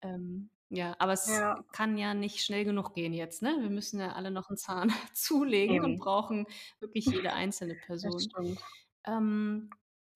Ähm, 0.02 0.50
ja, 0.70 0.94
aber 1.00 1.12
es 1.12 1.28
ja. 1.28 1.64
kann 1.72 1.98
ja 1.98 2.14
nicht 2.14 2.44
schnell 2.44 2.64
genug 2.64 2.94
gehen 2.94 3.12
jetzt, 3.12 3.42
ne? 3.42 3.56
Wir 3.60 3.70
müssen 3.70 3.98
ja 3.98 4.12
alle 4.12 4.30
noch 4.30 4.48
einen 4.48 4.56
Zahn 4.56 4.92
zulegen 5.12 5.76
Eben. 5.76 5.84
und 5.84 5.98
brauchen 5.98 6.46
wirklich 6.78 7.06
jede 7.26 7.32
einzelne 7.32 7.74
Person. 7.74 8.56
Ähm, 9.04 9.70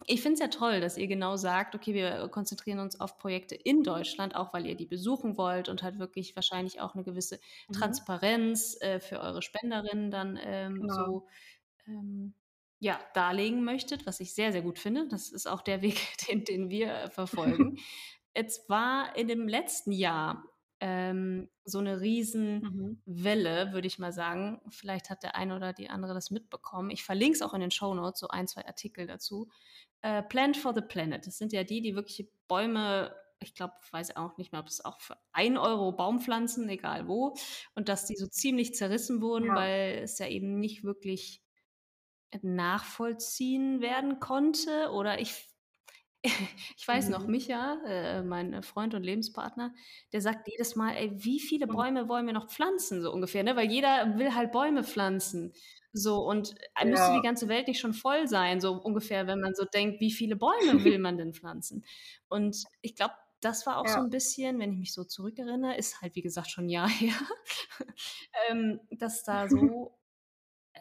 ich 0.07 0.23
finde 0.23 0.35
es 0.35 0.41
ja 0.41 0.49
toll, 0.49 0.81
dass 0.81 0.97
ihr 0.97 1.09
genau 1.09 1.37
sagt, 1.37 1.75
okay, 1.75 1.93
wir 1.93 2.29
konzentrieren 2.29 2.79
uns 2.79 3.01
auf 3.01 3.19
Projekte 3.19 3.57
in 3.57 3.83
Deutschland, 3.83 4.37
auch 4.37 4.53
weil 4.53 4.67
ihr 4.67 4.77
die 4.77 4.87
besuchen 4.87 5.37
wollt 5.37 5.69
und 5.69 5.83
halt 5.83 5.99
wirklich 5.99 6.37
wahrscheinlich 6.37 6.81
auch 6.81 6.95
eine 6.95 7.03
gewisse 7.03 7.41
mhm. 7.69 7.73
Transparenz 7.73 8.81
äh, 8.81 9.01
für 9.01 9.21
eure 9.21 9.43
Spenderinnen 9.43 10.11
dann 10.13 10.39
ähm, 10.41 10.83
genau. 10.83 10.95
so 10.95 11.27
ähm, 11.89 12.35
ja, 12.79 13.01
darlegen 13.15 13.65
möchtet, 13.65 14.07
was 14.07 14.21
ich 14.21 14.35
sehr, 14.35 14.53
sehr 14.53 14.63
gut 14.63 14.79
finde. 14.79 15.09
Das 15.09 15.31
ist 15.31 15.49
auch 15.49 15.63
der 15.63 15.83
Weg, 15.83 16.01
den, 16.29 16.45
den 16.45 16.71
wir 16.71 17.11
verfolgen. 17.11 17.79
Jetzt 18.37 18.69
war 18.69 19.17
in 19.17 19.29
dem 19.29 19.49
letzten 19.49 19.93
Jahr 19.93 20.45
ähm, 20.81 21.49
so 21.65 21.79
eine 21.79 22.01
Riesenwelle, 22.01 23.67
mhm. 23.67 23.73
würde 23.73 23.87
ich 23.87 23.99
mal 23.99 24.13
sagen. 24.13 24.61
Vielleicht 24.69 25.11
hat 25.11 25.23
der 25.23 25.37
eine 25.37 25.57
oder 25.57 25.73
die 25.73 25.89
andere 25.89 26.15
das 26.15 26.31
mitbekommen. 26.31 26.91
Ich 26.91 27.05
verlinke 27.05 27.37
es 27.37 27.43
auch 27.43 27.55
in 27.55 27.61
den 27.61 27.71
Show 27.71 27.95
Notes, 27.95 28.21
so 28.21 28.29
ein, 28.29 28.47
zwei 28.47 28.67
Artikel 28.67 29.07
dazu 29.07 29.49
äh, 30.05 30.23
Plant 30.23 30.59
for 30.59 30.75
the 30.75 30.83
Planet. 30.83 31.27
Das 31.27 31.39
sind 31.39 31.53
ja 31.53 31.65
die, 31.65 31.81
die 31.81 31.97
wirklich 31.97 32.29
Bäume, 32.47 33.17
ich 33.41 33.55
glaube, 33.55 33.73
weiß 33.91 34.17
auch 34.17 34.37
nicht 34.37 34.53
mehr, 34.53 34.61
ob 34.61 34.69
es 34.69 34.85
auch 34.85 35.01
für 35.01 35.17
ein 35.33 35.57
Euro 35.57 35.93
Baum 35.93 36.21
pflanzen, 36.21 36.69
egal 36.69 37.09
wo, 37.09 37.35
und 37.75 37.89
dass 37.89 38.05
die 38.05 38.17
so 38.17 38.27
ziemlich 38.27 38.75
zerrissen 38.75 39.23
wurden, 39.23 39.47
ja. 39.47 39.55
weil 39.55 40.01
es 40.03 40.19
ja 40.19 40.29
eben 40.29 40.61
nicht 40.61 40.85
wirklich 40.85 41.43
nachvollziehen 42.43 43.81
werden 43.81 44.21
konnte. 44.21 44.91
Oder 44.91 45.21
ich 45.21 45.49
ich 46.77 46.87
weiß 46.87 47.07
mhm. 47.07 47.13
noch, 47.13 47.27
Micha, 47.27 47.79
äh, 47.87 48.23
mein 48.23 48.63
Freund 48.63 48.95
und 48.95 49.03
Lebenspartner, 49.03 49.75
der 50.13 50.21
sagt 50.21 50.49
jedes 50.49 50.75
Mal, 50.75 50.97
ey, 50.97 51.13
wie 51.15 51.39
viele 51.39 51.67
Bäume 51.67 52.09
wollen 52.09 52.27
wir 52.27 52.33
noch 52.33 52.49
pflanzen, 52.49 53.03
so 53.03 53.13
ungefähr, 53.13 53.43
ne? 53.43 53.57
Weil 53.57 53.71
jeder 53.71 54.17
will 54.17 54.35
halt 54.35 54.53
Bäume 54.53 54.85
pflanzen. 54.85 55.53
So, 55.93 56.27
und 56.27 56.55
ja. 56.79 56.85
müsste 56.87 57.13
die 57.15 57.23
ganze 57.23 57.49
Welt 57.49 57.69
nicht 57.69 57.79
schon 57.79 57.95
voll 57.95 58.27
sein, 58.27 58.61
so 58.61 58.73
ungefähr, 58.73 59.27
wenn 59.27 59.41
man 59.41 59.55
so 59.55 59.65
denkt, 59.65 60.01
wie 60.01 60.11
viele 60.11 60.35
Bäume 60.35 60.83
will 60.83 60.99
man 60.99 61.19
denn 61.19 61.35
pflanzen? 61.35 61.85
Und 62.29 62.65
ich 62.81 62.97
glaube, 62.97 63.15
das 63.41 63.67
war 63.67 63.79
auch 63.79 63.87
ja. 63.87 63.93
so 63.93 63.99
ein 64.01 64.11
bisschen, 64.11 64.59
wenn 64.59 64.73
ich 64.73 64.79
mich 64.79 64.93
so 64.93 65.05
zurückerinnere, 65.05 65.77
ist 65.77 66.01
halt 66.01 66.17
wie 66.17 66.23
gesagt 66.23 66.51
schon 66.51 66.67
ein 66.67 66.71
Jahr 66.71 66.89
her, 66.89 67.15
ähm, 68.49 68.81
dass 68.91 69.23
da 69.23 69.49
so 69.49 69.97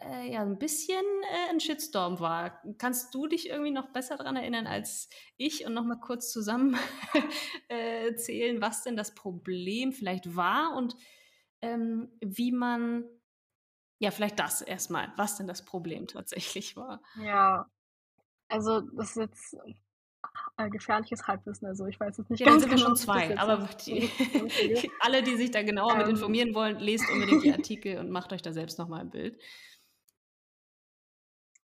äh, 0.02 0.32
ja 0.32 0.42
ein 0.42 0.58
bisschen 0.58 1.04
äh, 1.22 1.50
ein 1.50 1.60
Shitstorm 1.60 2.20
war. 2.20 2.62
Kannst 2.78 3.14
du 3.14 3.26
dich 3.26 3.48
irgendwie 3.48 3.70
noch 3.70 3.92
besser 3.92 4.16
daran 4.16 4.36
erinnern 4.36 4.66
als 4.66 5.08
ich 5.36 5.66
und 5.66 5.74
noch 5.74 5.84
mal 5.84 6.00
kurz 6.00 6.30
zusammen 6.32 6.76
äh, 7.68 8.14
zählen, 8.14 8.60
was 8.60 8.82
denn 8.82 8.96
das 8.96 9.14
Problem 9.14 9.92
vielleicht 9.92 10.36
war 10.36 10.74
und 10.76 10.96
ähm, 11.62 12.10
wie 12.20 12.52
man 12.52 13.04
ja, 13.98 14.10
vielleicht 14.10 14.38
das 14.38 14.60
erstmal, 14.60 15.12
was 15.16 15.36
denn 15.36 15.46
das 15.46 15.64
Problem 15.64 16.06
tatsächlich 16.06 16.76
war. 16.76 17.00
Ja, 17.22 17.70
also 18.48 18.80
das 18.80 19.10
ist 19.10 19.16
jetzt 19.16 19.56
äh, 20.56 20.68
gefährliches 20.68 21.26
Halbwissen. 21.26 21.66
Also 21.66 21.86
ich 21.86 21.98
weiß 21.98 22.18
jetzt 22.18 22.30
nicht 22.30 22.40
ja, 22.40 22.46
ganz 22.46 22.62
dann 22.62 22.70
sind 22.70 22.78
genau, 22.78 22.90
wir 22.90 22.96
schon 22.96 22.96
zwei, 22.96 23.38
aber 23.38 23.68
die, 23.86 24.10
alle, 25.00 25.22
die 25.22 25.36
sich 25.36 25.50
da 25.50 25.62
genauer 25.62 25.92
ähm, 25.92 25.98
mit 25.98 26.08
informieren 26.08 26.54
wollen, 26.54 26.78
lest 26.78 27.08
unbedingt 27.10 27.44
die 27.44 27.52
Artikel 27.52 27.98
und 27.98 28.10
macht 28.10 28.32
euch 28.32 28.42
da 28.42 28.52
selbst 28.52 28.78
nochmal 28.78 29.00
ein 29.00 29.10
Bild. 29.10 29.40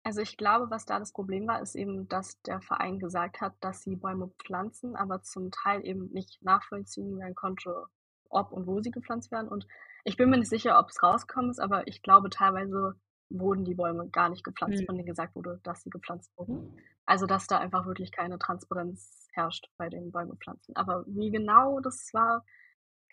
Also 0.08 0.22
ich 0.22 0.38
glaube, 0.38 0.70
was 0.70 0.86
da 0.86 0.98
das 0.98 1.12
Problem 1.12 1.46
war, 1.46 1.60
ist 1.60 1.74
eben, 1.74 2.08
dass 2.08 2.40
der 2.40 2.62
Verein 2.62 2.98
gesagt 2.98 3.42
hat, 3.42 3.52
dass 3.60 3.82
sie 3.82 3.94
Bäume 3.94 4.30
pflanzen, 4.42 4.96
aber 4.96 5.20
zum 5.20 5.50
Teil 5.50 5.84
eben 5.84 6.08
nicht 6.14 6.42
nachvollziehen 6.42 7.18
werden 7.18 7.34
konnte, 7.34 7.84
ob 8.30 8.50
und 8.50 8.66
wo 8.66 8.80
sie 8.80 8.90
gepflanzt 8.90 9.30
werden. 9.30 9.48
Und 9.48 9.66
ich 10.04 10.16
bin 10.16 10.30
mir 10.30 10.38
nicht 10.38 10.48
sicher, 10.48 10.78
ob 10.78 10.88
es 10.88 11.02
rausgekommen 11.02 11.50
ist, 11.50 11.58
aber 11.58 11.86
ich 11.88 12.00
glaube, 12.00 12.30
teilweise 12.30 12.94
wurden 13.28 13.66
die 13.66 13.74
Bäume 13.74 14.08
gar 14.08 14.30
nicht 14.30 14.44
gepflanzt, 14.44 14.80
mhm. 14.80 14.86
von 14.86 14.96
denen 14.96 15.04
gesagt 15.04 15.36
wurde, 15.36 15.60
dass 15.62 15.82
sie 15.82 15.90
gepflanzt 15.90 16.32
wurden. 16.38 16.80
Also, 17.04 17.26
dass 17.26 17.46
da 17.46 17.58
einfach 17.58 17.84
wirklich 17.84 18.10
keine 18.10 18.38
Transparenz 18.38 19.28
herrscht 19.34 19.68
bei 19.76 19.90
den 19.90 20.10
Bäumepflanzen. 20.10 20.74
Aber 20.74 21.04
wie 21.06 21.30
genau 21.30 21.80
das 21.80 22.08
war, 22.14 22.46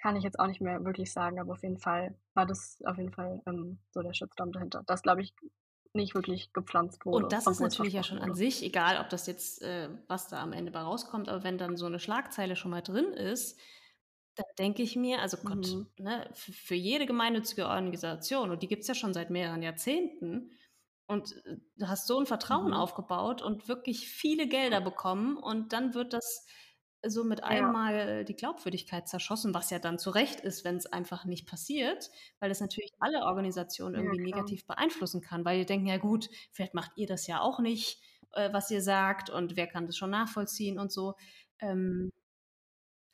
kann 0.01 0.15
ich 0.15 0.23
jetzt 0.23 0.39
auch 0.39 0.47
nicht 0.47 0.61
mehr 0.61 0.85
wirklich 0.85 1.11
sagen, 1.11 1.41
aber 1.41 1.51
auf 1.51 1.63
jeden 1.63 1.77
Fall 1.77 2.17
war 2.35 2.45
das 2.45 2.79
auf 2.85 2.95
jeden 2.95 3.11
Fall 3.11 3.41
ähm, 3.47 3.79
so 3.91 4.01
der 4.01 4.13
Shitstorm 4.13 4.53
dahinter. 4.53 4.83
Das, 4.85 5.01
glaube 5.01 5.23
ich, 5.23 5.35
nicht 5.95 6.15
wirklich 6.15 6.53
gepflanzt 6.53 7.05
wurde. 7.05 7.25
Und 7.25 7.33
das 7.33 7.47
ist 7.47 7.59
natürlich 7.59 7.93
ja 7.93 8.03
schon 8.03 8.19
an 8.19 8.35
sich, 8.35 8.63
egal 8.63 8.99
ob 8.99 9.09
das 9.09 9.27
jetzt, 9.27 9.61
äh, 9.61 9.89
was 10.07 10.27
da 10.27 10.41
am 10.41 10.53
Ende 10.53 10.71
bei 10.71 10.81
rauskommt, 10.81 11.29
aber 11.29 11.43
wenn 11.43 11.57
dann 11.57 11.77
so 11.77 11.85
eine 11.85 11.99
Schlagzeile 11.99 12.55
schon 12.55 12.71
mal 12.71 12.81
drin 12.81 13.13
ist, 13.13 13.59
da 14.35 14.43
denke 14.59 14.83
ich 14.83 14.95
mir, 14.95 15.21
also 15.21 15.37
Gott, 15.37 15.67
mhm. 15.67 15.87
ne, 15.97 16.29
für 16.33 16.75
jede 16.75 17.05
gemeinnützige 17.05 17.67
Organisation, 17.67 18.51
und 18.51 18.61
die 18.61 18.67
gibt 18.67 18.81
es 18.81 18.87
ja 18.87 18.95
schon 18.95 19.13
seit 19.13 19.29
mehreren 19.29 19.63
Jahrzehnten, 19.63 20.51
und 21.07 21.35
äh, 21.45 21.57
du 21.77 21.87
hast 21.87 22.07
so 22.07 22.19
ein 22.19 22.25
Vertrauen 22.25 22.67
mhm. 22.67 22.73
aufgebaut 22.73 23.41
und 23.41 23.67
wirklich 23.67 24.09
viele 24.09 24.47
Gelder 24.47 24.81
bekommen 24.81 25.37
und 25.37 25.73
dann 25.73 25.93
wird 25.93 26.13
das 26.13 26.45
so 27.07 27.23
mit 27.23 27.39
ja. 27.39 27.45
einmal 27.45 28.25
die 28.25 28.35
Glaubwürdigkeit 28.35 29.07
zerschossen, 29.07 29.53
was 29.53 29.69
ja 29.69 29.79
dann 29.79 29.99
zu 29.99 30.09
Recht 30.09 30.41
ist, 30.41 30.63
wenn 30.63 30.77
es 30.77 30.85
einfach 30.85 31.25
nicht 31.25 31.47
passiert, 31.47 32.09
weil 32.39 32.51
es 32.51 32.61
natürlich 32.61 32.91
alle 32.99 33.23
Organisationen 33.25 33.95
irgendwie 33.95 34.29
ja, 34.29 34.35
negativ 34.35 34.65
beeinflussen 34.65 35.21
kann, 35.21 35.45
weil 35.45 35.59
ihr 35.59 35.65
denken, 35.65 35.87
ja 35.87 35.97
gut, 35.97 36.29
vielleicht 36.51 36.73
macht 36.73 36.91
ihr 36.95 37.07
das 37.07 37.27
ja 37.27 37.41
auch 37.41 37.59
nicht, 37.59 38.01
äh, 38.33 38.51
was 38.53 38.69
ihr 38.71 38.81
sagt 38.81 39.29
und 39.29 39.55
wer 39.55 39.67
kann 39.67 39.85
das 39.85 39.97
schon 39.97 40.09
nachvollziehen 40.09 40.79
und 40.79 40.91
so. 40.91 41.15
Ähm, 41.59 42.11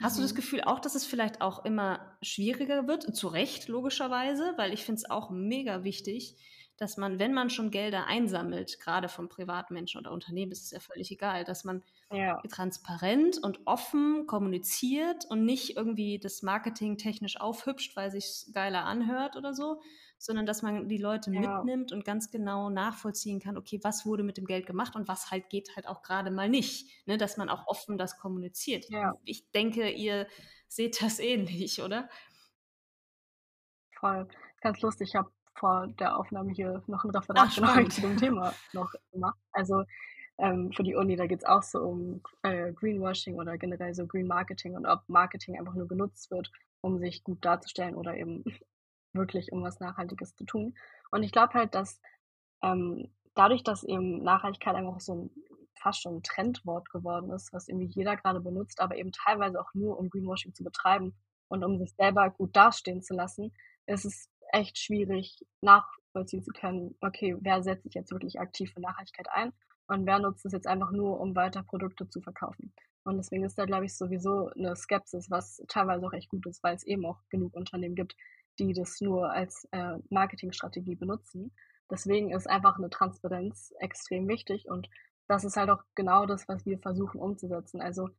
Hast 0.01 0.17
du 0.17 0.23
das 0.23 0.34
mhm. 0.34 0.38
Gefühl 0.38 0.62
auch, 0.62 0.80
dass 0.80 0.95
es 0.95 1.06
vielleicht 1.06 1.41
auch 1.41 1.63
immer 1.63 2.17
schwieriger 2.23 2.88
wird? 2.88 3.15
Zu 3.15 3.27
Recht, 3.27 3.67
logischerweise, 3.67 4.54
weil 4.58 4.73
ich 4.73 4.84
finde 4.84 4.97
es 4.99 5.10
auch 5.10 5.30
mega 5.30 5.84
wichtig, 5.84 6.38
dass 6.81 6.97
man, 6.97 7.19
wenn 7.19 7.31
man 7.31 7.51
schon 7.51 7.69
Gelder 7.69 8.07
einsammelt, 8.07 8.79
gerade 8.79 9.07
von 9.07 9.29
Privatmenschen 9.29 10.01
oder 10.01 10.11
Unternehmen, 10.11 10.51
ist 10.51 10.63
es 10.63 10.71
ja 10.71 10.79
völlig 10.79 11.11
egal, 11.11 11.43
dass 11.43 11.63
man 11.63 11.83
ja. 12.11 12.41
transparent 12.49 13.37
und 13.37 13.59
offen 13.65 14.25
kommuniziert 14.25 15.25
und 15.29 15.45
nicht 15.45 15.77
irgendwie 15.77 16.17
das 16.17 16.41
Marketing 16.41 16.97
technisch 16.97 17.39
aufhübscht, 17.39 17.95
weil 17.95 18.09
sich 18.09 18.47
geiler 18.51 18.85
anhört 18.85 19.35
oder 19.35 19.53
so, 19.53 19.79
sondern 20.17 20.47
dass 20.47 20.63
man 20.63 20.89
die 20.89 20.97
Leute 20.97 21.31
ja. 21.31 21.57
mitnimmt 21.61 21.91
und 21.91 22.03
ganz 22.03 22.31
genau 22.31 22.71
nachvollziehen 22.71 23.39
kann, 23.39 23.57
okay, 23.57 23.79
was 23.83 24.07
wurde 24.07 24.23
mit 24.23 24.37
dem 24.37 24.45
Geld 24.45 24.65
gemacht 24.65 24.95
und 24.95 25.07
was 25.07 25.29
halt 25.29 25.49
geht 25.49 25.75
halt 25.75 25.87
auch 25.87 26.01
gerade 26.01 26.31
mal 26.31 26.49
nicht, 26.49 26.89
ne? 27.05 27.19
dass 27.19 27.37
man 27.37 27.49
auch 27.49 27.67
offen 27.67 27.99
das 27.99 28.17
kommuniziert. 28.17 28.89
Ja. 28.89 29.13
Ich 29.23 29.51
denke, 29.51 29.91
ihr 29.91 30.25
seht 30.67 30.99
das 31.03 31.19
ähnlich, 31.19 31.79
oder? 31.83 32.09
Voll. 33.99 34.27
Ganz 34.61 34.81
lustig. 34.81 35.09
Ich 35.09 35.15
habe 35.15 35.29
vor 35.55 35.87
der 35.99 36.17
Aufnahme 36.17 36.51
hier 36.51 36.83
noch 36.87 37.03
ein 37.03 37.11
Referat 37.11 37.49
Ach, 37.49 37.55
genau 37.55 37.89
zu 37.89 38.01
dem 38.01 38.17
Thema 38.17 38.53
noch 38.73 38.93
gemacht. 39.11 39.37
Also 39.51 39.83
ähm, 40.37 40.71
für 40.71 40.83
die 40.83 40.95
Uni, 40.95 41.15
da 41.15 41.27
geht 41.27 41.39
es 41.39 41.45
auch 41.45 41.63
so 41.63 41.79
um 41.79 42.21
äh, 42.43 42.73
Greenwashing 42.73 43.35
oder 43.35 43.57
generell 43.57 43.93
so 43.93 44.07
Green 44.07 44.27
Marketing 44.27 44.75
und 44.75 44.85
ob 44.85 45.01
Marketing 45.07 45.59
einfach 45.59 45.73
nur 45.73 45.87
genutzt 45.87 46.31
wird, 46.31 46.51
um 46.81 46.99
sich 46.99 47.23
gut 47.23 47.43
darzustellen 47.45 47.95
oder 47.95 48.15
eben 48.15 48.43
wirklich 49.13 49.51
um 49.51 49.63
was 49.63 49.79
Nachhaltiges 49.79 50.35
zu 50.35 50.45
tun. 50.45 50.73
Und 51.11 51.23
ich 51.23 51.31
glaube 51.31 51.53
halt, 51.53 51.75
dass 51.75 52.01
ähm, 52.63 53.13
dadurch, 53.35 53.63
dass 53.63 53.83
eben 53.83 54.23
Nachhaltigkeit 54.23 54.75
einfach 54.75 54.99
so 54.99 55.15
ein 55.15 55.29
fast 55.81 56.01
schon 56.01 56.17
ein 56.17 56.23
Trendwort 56.23 56.89
geworden 56.91 57.31
ist, 57.31 57.51
was 57.53 57.67
irgendwie 57.67 57.87
jeder 57.87 58.15
gerade 58.15 58.39
benutzt, 58.39 58.79
aber 58.79 58.95
eben 58.97 59.11
teilweise 59.11 59.59
auch 59.59 59.73
nur 59.73 59.97
um 59.97 60.09
Greenwashing 60.09 60.53
zu 60.53 60.63
betreiben 60.63 61.15
und 61.47 61.63
um 61.63 61.77
sich 61.79 61.93
selber 61.95 62.29
gut 62.29 62.55
dastehen 62.55 63.01
zu 63.01 63.15
lassen, 63.15 63.51
ist 63.87 64.05
es 64.05 64.29
echt 64.53 64.77
schwierig 64.77 65.45
nachvollziehen 65.61 66.43
zu 66.43 66.51
können, 66.51 66.95
okay, 67.01 67.35
wer 67.39 67.63
setzt 67.63 67.83
sich 67.83 67.93
jetzt 67.93 68.11
wirklich 68.11 68.39
aktiv 68.39 68.71
für 68.73 68.81
Nachhaltigkeit 68.81 69.27
ein 69.33 69.53
und 69.87 70.05
wer 70.05 70.19
nutzt 70.19 70.45
es 70.45 70.53
jetzt 70.53 70.67
einfach 70.67 70.91
nur, 70.91 71.19
um 71.19 71.35
weiter 71.35 71.63
Produkte 71.63 72.07
zu 72.07 72.21
verkaufen. 72.21 72.73
Und 73.03 73.17
deswegen 73.17 73.43
ist 73.43 73.57
da, 73.57 73.65
glaube 73.65 73.85
ich, 73.85 73.97
sowieso 73.97 74.49
eine 74.49 74.75
Skepsis, 74.75 75.31
was 75.31 75.61
teilweise 75.67 76.05
auch 76.05 76.13
echt 76.13 76.29
gut 76.29 76.45
ist, 76.45 76.63
weil 76.63 76.75
es 76.75 76.85
eben 76.85 77.05
auch 77.05 77.19
genug 77.29 77.55
Unternehmen 77.55 77.95
gibt, 77.95 78.15
die 78.59 78.73
das 78.73 79.01
nur 79.01 79.31
als 79.31 79.67
äh, 79.71 79.97
Marketingstrategie 80.09 80.95
benutzen. 80.95 81.51
Deswegen 81.89 82.31
ist 82.31 82.49
einfach 82.49 82.77
eine 82.77 82.89
Transparenz 82.89 83.73
extrem 83.79 84.27
wichtig 84.27 84.69
und 84.69 84.87
das 85.27 85.43
ist 85.43 85.57
halt 85.57 85.69
auch 85.69 85.83
genau 85.95 86.25
das, 86.25 86.47
was 86.47 86.65
wir 86.65 86.77
versuchen 86.79 87.19
umzusetzen. 87.19 87.81
Also 87.81 88.09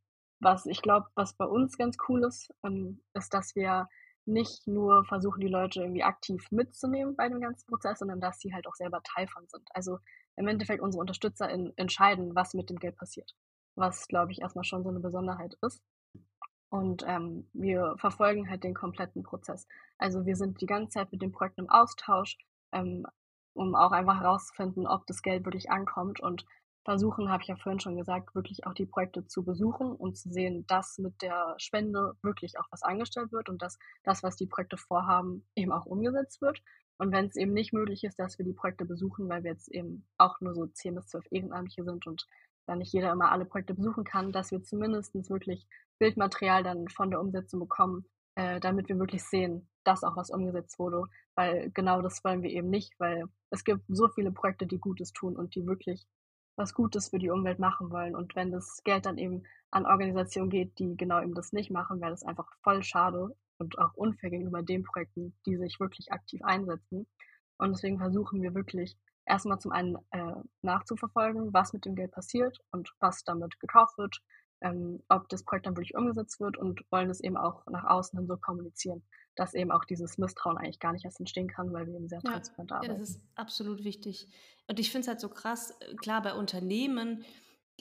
was 0.41 0.67
ich 0.67 0.83
glaube, 0.83 1.07
was 1.15 1.35
bei 1.35 1.45
uns 1.45 1.79
ganz 1.79 1.97
cool 2.09 2.25
ist, 2.25 2.53
ähm, 2.65 3.01
ist, 3.15 3.33
dass 3.33 3.55
wir 3.55 3.89
nicht 4.25 4.67
nur 4.67 5.05
versuchen, 5.05 5.41
die 5.41 5.49
Leute 5.49 5.81
irgendwie 5.81 6.03
aktiv 6.03 6.47
mitzunehmen 6.51 7.17
bei 7.17 7.29
dem 7.29 7.41
ganzen 7.41 7.67
Prozess, 7.67 7.99
sondern 7.99 8.21
dass 8.21 8.39
sie 8.39 8.55
halt 8.55 8.67
auch 8.67 8.75
selber 8.75 9.03
Teil 9.03 9.27
von 9.29 9.47
sind. 9.49 9.69
Also 9.75 9.99
im 10.37 10.49
Endeffekt 10.49 10.83
unsere 10.83 11.01
Unterstützer 11.01 11.49
in, 11.51 11.73
entscheiden, 11.77 12.35
was 12.35 12.55
mit 12.55 12.71
dem 12.71 12.79
Geld 12.79 12.97
passiert. 12.97 13.35
Was, 13.75 14.07
glaube 14.07 14.33
ich, 14.33 14.41
erstmal 14.41 14.65
schon 14.65 14.83
so 14.83 14.91
eine 14.91 15.01
Besonderheit 15.01 15.57
ist. 15.63 15.83
Und 16.69 17.05
ähm, 17.07 17.49
wir 17.53 17.97
verfolgen 17.99 18.49
halt 18.49 18.65
den 18.65 18.75
kompletten 18.75 19.23
Prozess. 19.23 19.67
Also 19.99 20.25
wir 20.25 20.37
sind 20.37 20.61
die 20.61 20.67
ganze 20.67 20.91
Zeit 20.91 21.13
mit 21.13 21.21
dem 21.21 21.33
Projekt 21.33 21.59
im 21.59 21.69
Austausch, 21.69 22.39
ähm, 22.73 23.07
um 23.55 23.75
auch 23.75 23.93
einfach 23.93 24.21
herauszufinden, 24.21 24.87
ob 24.87 25.07
das 25.07 25.21
Geld 25.21 25.45
wirklich 25.45 25.71
ankommt 25.71 26.21
und 26.21 26.47
versuchen, 26.85 27.31
habe 27.31 27.43
ich 27.43 27.49
ja 27.49 27.57
vorhin 27.57 27.81
schon 27.81 27.97
gesagt, 27.97 28.35
wirklich 28.35 28.67
auch 28.67 28.75
die 28.75 28.87
Projekte 28.87 29.27
zu 29.27 29.45
besuchen 29.45 29.93
und 29.93 30.17
zu 30.17 30.31
sehen, 30.31 30.67
dass 30.67 30.99
mit 30.99 31.23
der 31.23 31.55
Spende 31.59 32.15
wirklich 32.23 32.59
auch 32.59 32.67
was 32.71 32.83
angestellt 32.83 33.33
wird 33.33 33.49
und 33.49 33.63
dass 33.63 33.79
das, 34.03 34.23
was 34.23 34.37
die 34.37 34.47
Projekte 34.47 34.77
vorhaben, 34.77 35.47
eben 35.55 35.73
auch 35.73 35.87
umgesetzt 35.87 36.43
wird. 36.43 36.63
Und 36.99 37.13
wenn 37.13 37.27
es 37.27 37.37
eben 37.37 37.53
nicht 37.53 37.73
möglich 37.73 38.05
ist, 38.05 38.19
dass 38.19 38.39
wir 38.39 38.45
die 38.45 38.53
Projekte 38.53 38.85
besuchen, 38.85 39.29
weil 39.29 39.45
wir 39.45 39.53
jetzt 39.53 39.69
eben 39.69 40.07
auch 40.19 40.41
nur 40.41 40.55
so 40.55 40.67
10 40.67 40.95
bis 40.97 41.07
12 41.09 41.27
Ehrenamtliche 41.31 41.85
sind 41.85 42.07
und 42.07 42.27
da 42.67 42.77
nicht 42.77 42.93
jeder 42.93 43.13
immer 43.13 43.33
alle 43.33 43.45
Projekte 43.45 43.75
besuchen 43.75 44.05
kann, 44.05 44.33
dass 44.33 44.51
wir 44.51 44.63
zumindest 44.63 45.15
wirklich 45.31 45.67
Bildmaterial 45.99 46.63
dann 46.63 46.89
von 46.89 47.11
der 47.11 47.21
Umsetzung 47.21 47.61
bekommen, 47.61 48.05
äh, 48.37 48.61
damit 48.61 48.89
wir 48.89 48.99
wirklich 48.99 49.25
sehen, 49.25 49.69
dass 49.85 50.05
auch 50.05 50.17
was 50.17 50.31
umgesetzt 50.31 50.79
wurde. 50.79 51.05
Weil 51.35 51.71
genau 51.71 52.03
das 52.03 52.23
wollen 52.25 52.43
wir 52.43 52.51
eben 52.51 52.71
nicht, 52.71 52.93
weil 52.99 53.25
es 53.51 53.65
gibt 53.65 53.83
so 53.89 54.09
viele 54.09 54.31
Projekte, 54.31 54.67
die 54.67 54.79
Gutes 54.79 55.13
tun 55.13 55.37
und 55.37 55.55
die 55.55 55.67
wirklich 55.67 56.07
was 56.57 56.75
Gutes 56.75 57.09
für 57.09 57.19
die 57.19 57.31
Umwelt 57.31 57.59
machen 57.59 57.91
wollen. 57.91 58.15
Und 58.15 58.35
wenn 58.37 58.51
das 58.51 58.83
Geld 58.85 59.07
dann 59.07 59.19
eben 59.19 59.43
an 59.71 59.87
Organisationen 59.87 60.51
geht, 60.51 60.79
die 60.79 60.97
genau 60.97 61.23
eben 61.23 61.35
das 61.35 61.53
nicht 61.53 61.71
machen, 61.71 62.01
wäre 62.01 62.11
das 62.11 62.25
einfach 62.25 62.49
voll 62.63 62.83
schade 62.83 63.35
und 63.59 63.79
auch 63.79 63.95
unfair 63.95 64.31
gegenüber 64.31 64.63
den 64.63 64.83
Projekten, 64.83 65.35
die 65.47 65.57
sich 65.57 65.81
wirklich 65.81 66.13
aktiv 66.13 66.43
einsetzen. 66.43 67.07
Und 67.59 67.73
deswegen 67.73 67.99
versuchen 67.99 68.43
wir 68.43 68.55
wirklich 68.55 68.97
erstmal 69.25 69.59
zum 69.59 69.73
einen 69.73 69.97
äh, 70.11 70.35
nachzuverfolgen, 70.63 71.53
was 71.53 71.73
mit 71.73 71.85
dem 71.85 71.95
Geld 71.95 72.13
passiert 72.13 72.59
und 72.71 72.93
was 73.01 73.25
damit 73.25 73.59
gekauft 73.61 73.97
wird, 73.99 74.21
ähm, 74.61 75.03
ob 75.09 75.29
das 75.29 75.45
Projekt 75.45 75.67
dann 75.67 75.77
wirklich 75.77 75.95
umgesetzt 75.95 76.41
wird 76.41 76.57
und 76.57 76.85
wollen 76.91 77.11
es 77.11 77.21
eben 77.21 77.37
auch 77.37 77.65
nach 77.67 77.85
außen 77.85 78.19
hin 78.19 78.29
so 78.29 78.37
kommunizieren, 78.37 79.03
dass 79.35 79.55
eben 79.55 79.71
auch 79.71 79.85
dieses 79.85 80.19
Misstrauen 80.19 80.59
eigentlich 80.59 80.81
gar 80.81 80.93
nicht 80.93 81.05
erst 81.05 81.21
entstehen 81.21 81.49
kann, 81.49 81.73
weil 81.73 81.87
wir 81.87 81.95
eben 81.95 82.09
sehr 82.09 82.21
ja, 82.25 82.31
transparent 82.33 82.73
arbeiten. 82.73 82.93
Ja, 82.93 82.99
das 82.99 83.11
ist 83.11 83.21
absolut 83.35 83.85
wichtig. 83.85 84.29
Und 84.69 84.79
ich 84.79 84.91
finde 84.91 85.03
es 85.03 85.09
halt 85.09 85.21
so 85.21 85.29
krass, 85.29 85.75
äh, 85.81 85.95
klar, 85.95 86.23
bei 86.23 86.35
Unternehmen 86.35 87.25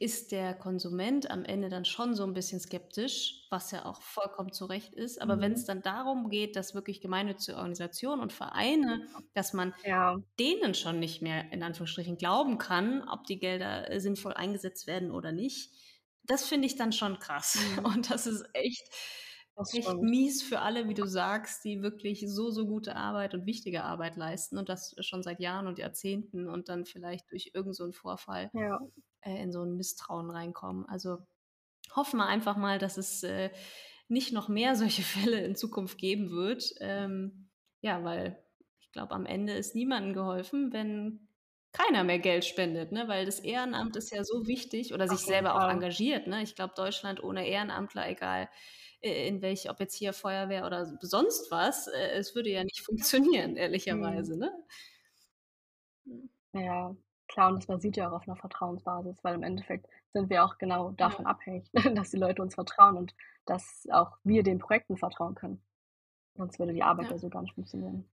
ist 0.02 0.32
der 0.32 0.56
Konsument 0.56 1.30
am 1.30 1.46
Ende 1.46 1.70
dann 1.70 1.86
schon 1.86 2.16
so 2.16 2.24
ein 2.24 2.34
bisschen 2.34 2.60
skeptisch, 2.60 3.46
was 3.52 3.70
ja 3.70 3.86
auch 3.86 4.02
vollkommen 4.02 4.52
zu 4.52 4.66
Recht 4.66 4.96
ist. 4.96 5.22
Aber 5.22 5.36
mhm. 5.36 5.42
wenn 5.42 5.52
es 5.52 5.66
dann 5.66 5.84
darum 5.84 6.30
geht, 6.30 6.56
dass 6.56 6.74
wirklich 6.74 7.02
gemeinnützige 7.02 7.58
Organisationen 7.58 8.22
und 8.22 8.34
Vereine, 8.34 9.08
dass 9.36 9.54
man 9.54 9.76
ja. 9.86 10.18
denen 10.40 10.74
schon 10.74 11.00
nicht 11.00 11.22
mehr 11.22 11.52
in 11.52 11.62
Anführungsstrichen 11.62 12.18
glauben 12.18 12.58
kann, 12.58 13.08
ob 13.10 13.26
die 13.26 13.38
Gelder 13.38 13.92
äh, 13.92 14.00
sinnvoll 14.00 14.34
eingesetzt 14.34 14.88
werden 14.88 15.12
oder 15.12 15.32
nicht, 15.32 15.72
das 16.24 16.46
finde 16.46 16.66
ich 16.66 16.76
dann 16.76 16.94
schon 16.94 17.20
krass. 17.20 17.60
Mhm. 17.60 17.86
Und 17.86 18.10
das 18.10 18.26
ist 18.26 18.44
echt, 18.54 18.90
das 19.56 19.74
echt 19.74 19.94
mies 20.02 20.42
für 20.42 20.60
alle, 20.60 20.88
wie 20.88 20.94
du 20.94 21.06
sagst, 21.06 21.64
die 21.66 21.82
wirklich 21.82 22.24
so, 22.28 22.50
so 22.50 22.66
gute 22.66 22.96
Arbeit 22.96 23.34
und 23.34 23.46
wichtige 23.46 23.84
Arbeit 23.84 24.16
leisten 24.16 24.58
und 24.58 24.70
das 24.70 24.96
schon 25.00 25.24
seit 25.24 25.40
Jahren 25.40 25.68
und 25.68 25.78
Jahrzehnten 25.78 26.48
und 26.48 26.70
dann 26.70 26.86
vielleicht 26.86 27.32
durch 27.32 27.52
irgendeinen 27.54 27.92
so 27.92 27.92
Vorfall 27.92 28.50
ja. 28.54 28.80
äh, 29.22 29.42
in 29.42 29.52
so 29.52 29.64
ein 29.64 29.76
Misstrauen 29.76 30.30
reinkommen. 30.30 30.86
Also 30.88 31.20
hoffen 31.96 32.18
wir 32.18 32.28
einfach 32.28 32.58
mal, 32.58 32.80
dass 32.80 32.98
es 32.98 33.24
äh, 33.24 33.50
nicht 34.08 34.34
noch 34.34 34.48
mehr 34.48 34.76
solche 34.76 35.02
Fälle 35.04 35.44
in 35.44 35.56
Zukunft 35.56 35.98
geben 35.98 36.32
wird. 36.32 36.74
Ähm, 36.80 37.50
ja, 37.82 38.04
weil 38.04 38.42
ich 38.80 38.92
glaube, 38.92 39.14
am 39.14 39.26
Ende 39.26 39.54
ist 39.54 39.76
niemandem 39.76 40.14
geholfen, 40.14 40.74
wenn 40.74 41.28
keiner 41.74 42.04
mehr 42.04 42.20
Geld 42.20 42.46
spendet, 42.46 42.92
ne? 42.92 43.08
weil 43.08 43.26
das 43.26 43.40
Ehrenamt 43.40 43.96
ist 43.96 44.12
ja 44.12 44.24
so 44.24 44.46
wichtig 44.46 44.94
oder 44.94 45.08
sich 45.08 45.20
selber 45.20 45.56
auch 45.56 45.70
engagiert. 45.70 46.28
Ne? 46.28 46.44
Ich 46.44 46.56
glaube, 46.56 46.74
Deutschland 46.76 47.24
ohne 47.24 47.48
Ehrenamtler, 47.48 48.10
egal 48.10 48.50
in 49.02 49.42
welche, 49.42 49.70
ob 49.70 49.80
jetzt 49.80 49.96
hier 49.96 50.14
Feuerwehr 50.14 50.66
oder 50.66 50.86
sonst 51.02 51.50
was, 51.52 51.88
äh, 51.88 52.12
es 52.12 52.36
würde 52.36 52.52
ja 52.52 52.64
nicht 52.64 52.82
funktionieren, 52.86 53.56
ehrlicherweise. 53.56 54.36
Mhm. 54.36 54.40
Ne? 54.40 54.52
Hm. 56.06 56.30
Ja, 56.54 56.96
klar, 57.28 57.50
und 57.50 57.58
das 57.58 57.68
basiert 57.68 57.98
ja 57.98 58.10
auch 58.10 58.14
auf 58.14 58.28
einer 58.28 58.36
Vertrauensbasis, 58.36 59.24
weil 59.24 59.36
im 59.36 59.44
Endeffekt 59.44 59.88
sind 60.14 60.30
wir 60.30 60.44
auch 60.44 60.58
genau 60.58 60.92
davon 60.92 61.26
ja. 61.26 61.32
abhängig, 61.32 61.70
dass 61.96 62.12
die 62.12 62.18
Leute 62.18 62.42
uns 62.42 62.56
vertrauen 62.56 62.98
und 62.98 63.16
dass 63.46 63.88
auch 63.92 64.18
wir 64.24 64.44
den 64.44 64.60
Projekten 64.60 64.98
vertrauen 64.98 65.36
können. 65.36 65.64
Sonst 66.36 66.60
würde 66.60 66.74
die 66.74 66.84
Arbeit 66.84 67.06
ja, 67.06 67.12
ja 67.12 67.18
so 67.18 67.30
gar 67.30 67.42
nicht 67.42 67.56
funktionieren 67.56 68.08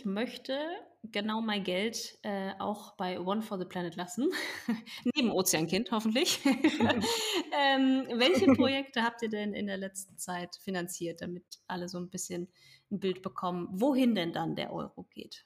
ich 0.00 0.06
möchte 0.06 0.58
genau 1.02 1.42
mein 1.42 1.62
Geld 1.62 2.18
äh, 2.22 2.52
auch 2.58 2.96
bei 2.96 3.20
One 3.20 3.42
for 3.42 3.58
the 3.58 3.66
Planet 3.66 3.96
lassen. 3.96 4.30
Neben 5.14 5.30
Ozeankind 5.30 5.90
hoffentlich. 5.92 6.40
ähm, 6.44 8.06
welche 8.14 8.46
Projekte 8.54 9.02
habt 9.02 9.20
ihr 9.20 9.28
denn 9.28 9.52
in 9.52 9.66
der 9.66 9.76
letzten 9.76 10.16
Zeit 10.16 10.56
finanziert, 10.64 11.20
damit 11.20 11.44
alle 11.66 11.86
so 11.86 11.98
ein 11.98 12.08
bisschen 12.08 12.48
ein 12.90 12.98
Bild 12.98 13.20
bekommen, 13.20 13.68
wohin 13.72 14.14
denn 14.14 14.32
dann 14.32 14.56
der 14.56 14.72
Euro 14.72 15.06
geht? 15.12 15.44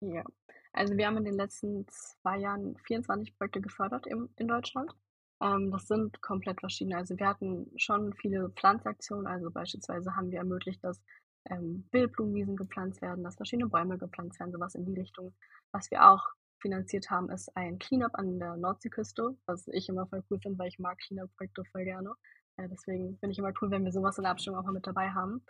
Ja, 0.00 0.24
also 0.72 0.96
wir 0.96 1.06
haben 1.06 1.18
in 1.18 1.24
den 1.24 1.36
letzten 1.36 1.86
zwei 1.86 2.38
Jahren 2.38 2.78
24 2.86 3.36
Projekte 3.36 3.60
gefördert 3.60 4.06
im, 4.06 4.30
in 4.36 4.48
Deutschland. 4.48 4.90
Ähm, 5.42 5.70
das 5.70 5.86
sind 5.86 6.22
komplett 6.22 6.60
verschiedene. 6.60 6.96
Also 6.96 7.18
wir 7.18 7.26
hatten 7.26 7.70
schon 7.76 8.14
viele 8.14 8.48
Pflanzaktionen. 8.50 9.26
Also 9.26 9.50
beispielsweise 9.50 10.16
haben 10.16 10.30
wir 10.30 10.38
ermöglicht, 10.38 10.82
dass 10.82 10.98
ähm, 11.48 11.86
Wildblumenwiesen 11.92 12.56
gepflanzt 12.56 13.00
werden, 13.02 13.24
dass 13.24 13.36
verschiedene 13.36 13.68
Bäume 13.68 13.98
gepflanzt 13.98 14.38
werden, 14.40 14.52
sowas 14.52 14.74
in 14.74 14.84
die 14.84 14.98
Richtung. 14.98 15.34
Was 15.72 15.90
wir 15.90 16.08
auch 16.08 16.28
finanziert 16.60 17.10
haben, 17.10 17.30
ist 17.30 17.54
ein 17.56 17.78
Cleanup 17.78 18.14
an 18.14 18.38
der 18.38 18.56
Nordseeküste, 18.56 19.36
was 19.46 19.66
ich 19.68 19.88
immer 19.88 20.06
voll 20.06 20.22
cool 20.30 20.38
finde, 20.40 20.58
weil 20.58 20.68
ich 20.68 20.78
mag 20.78 20.98
Cleanup-Projekte 20.98 21.64
voll 21.72 21.84
gerne. 21.84 22.14
Äh, 22.56 22.68
deswegen 22.68 23.16
finde 23.18 23.32
ich 23.32 23.38
immer 23.38 23.52
cool, 23.60 23.70
wenn 23.70 23.84
wir 23.84 23.92
sowas 23.92 24.18
in 24.18 24.22
der 24.22 24.32
Abstimmung 24.32 24.60
auch 24.60 24.64
mal 24.64 24.72
mit 24.72 24.86
dabei 24.86 25.10
haben. 25.10 25.42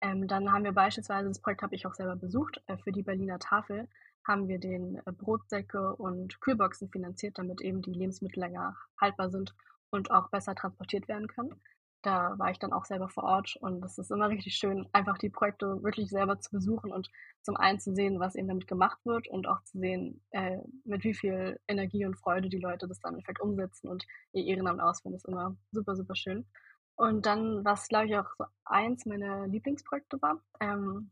Ähm, 0.00 0.28
dann 0.28 0.52
haben 0.52 0.64
wir 0.64 0.72
beispielsweise, 0.72 1.28
das 1.28 1.40
Projekt 1.40 1.62
habe 1.62 1.74
ich 1.74 1.86
auch 1.86 1.94
selber 1.94 2.16
besucht, 2.16 2.62
äh, 2.66 2.76
für 2.78 2.92
die 2.92 3.02
Berliner 3.02 3.38
Tafel 3.38 3.88
haben 4.26 4.48
wir 4.48 4.58
den 4.58 4.96
äh, 4.96 5.12
Brotsäcke 5.12 5.94
und 5.96 6.40
Kühlboxen 6.40 6.90
finanziert, 6.90 7.38
damit 7.38 7.60
eben 7.60 7.82
die 7.82 7.92
Lebensmittel 7.92 8.40
länger 8.40 8.76
haltbar 9.00 9.30
sind 9.30 9.54
und 9.90 10.10
auch 10.10 10.28
besser 10.30 10.54
transportiert 10.54 11.08
werden 11.08 11.28
können. 11.28 11.60
Da 12.06 12.38
war 12.38 12.52
ich 12.52 12.58
dann 12.60 12.72
auch 12.72 12.84
selber 12.84 13.08
vor 13.08 13.24
Ort 13.24 13.56
und 13.56 13.84
es 13.84 13.98
ist 13.98 14.12
immer 14.12 14.28
richtig 14.28 14.54
schön, 14.54 14.88
einfach 14.92 15.18
die 15.18 15.28
Projekte 15.28 15.82
wirklich 15.82 16.08
selber 16.08 16.38
zu 16.38 16.52
besuchen 16.52 16.92
und 16.92 17.10
zum 17.42 17.56
einen 17.56 17.80
zu 17.80 17.92
sehen, 17.92 18.20
was 18.20 18.36
eben 18.36 18.46
damit 18.46 18.68
gemacht 18.68 18.98
wird 19.04 19.26
und 19.26 19.48
auch 19.48 19.60
zu 19.64 19.80
sehen, 19.80 20.22
äh, 20.30 20.58
mit 20.84 21.02
wie 21.02 21.14
viel 21.14 21.58
Energie 21.66 22.06
und 22.06 22.14
Freude 22.14 22.48
die 22.48 22.60
Leute 22.60 22.86
das 22.86 23.00
dann 23.00 23.10
im 23.10 23.14
Endeffekt 23.16 23.40
umsetzen 23.40 23.88
und 23.88 24.06
ihr 24.32 24.44
Ehrenamt 24.44 24.80
ausführen, 24.80 25.16
ist 25.16 25.26
immer 25.26 25.56
super, 25.72 25.96
super 25.96 26.14
schön. 26.14 26.46
Und 26.94 27.26
dann, 27.26 27.64
was 27.64 27.88
glaube 27.88 28.06
ich 28.06 28.16
auch 28.16 28.30
so 28.38 28.44
eins 28.64 29.04
meiner 29.04 29.48
Lieblingsprojekte 29.48 30.22
war, 30.22 30.40
ähm, 30.60 31.10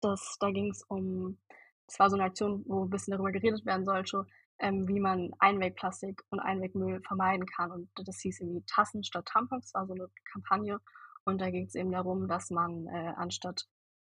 das, 0.00 0.38
da 0.40 0.50
ging 0.50 0.70
es 0.70 0.82
um, 0.84 1.38
es 1.86 1.98
war 1.98 2.08
so 2.08 2.16
eine 2.16 2.24
Aktion, 2.24 2.64
wo 2.66 2.84
ein 2.84 2.90
bisschen 2.90 3.12
darüber 3.12 3.30
geredet 3.30 3.66
werden 3.66 3.84
sollte, 3.84 4.26
ähm, 4.58 4.86
wie 4.88 5.00
man 5.00 5.32
Einwegplastik 5.38 6.22
und 6.30 6.40
Einwegmüll 6.40 7.00
vermeiden 7.02 7.46
kann. 7.46 7.70
Und 7.70 7.88
das 8.04 8.20
hieß 8.20 8.40
irgendwie 8.40 8.64
Tassen 8.66 9.04
statt 9.04 9.26
Tampons, 9.26 9.74
war 9.74 9.86
so 9.86 9.94
eine 9.94 10.08
Kampagne. 10.32 10.78
Und 11.24 11.40
da 11.40 11.50
ging 11.50 11.66
es 11.66 11.74
eben 11.74 11.92
darum, 11.92 12.28
dass 12.28 12.50
man 12.50 12.86
äh, 12.86 13.12
anstatt 13.16 13.66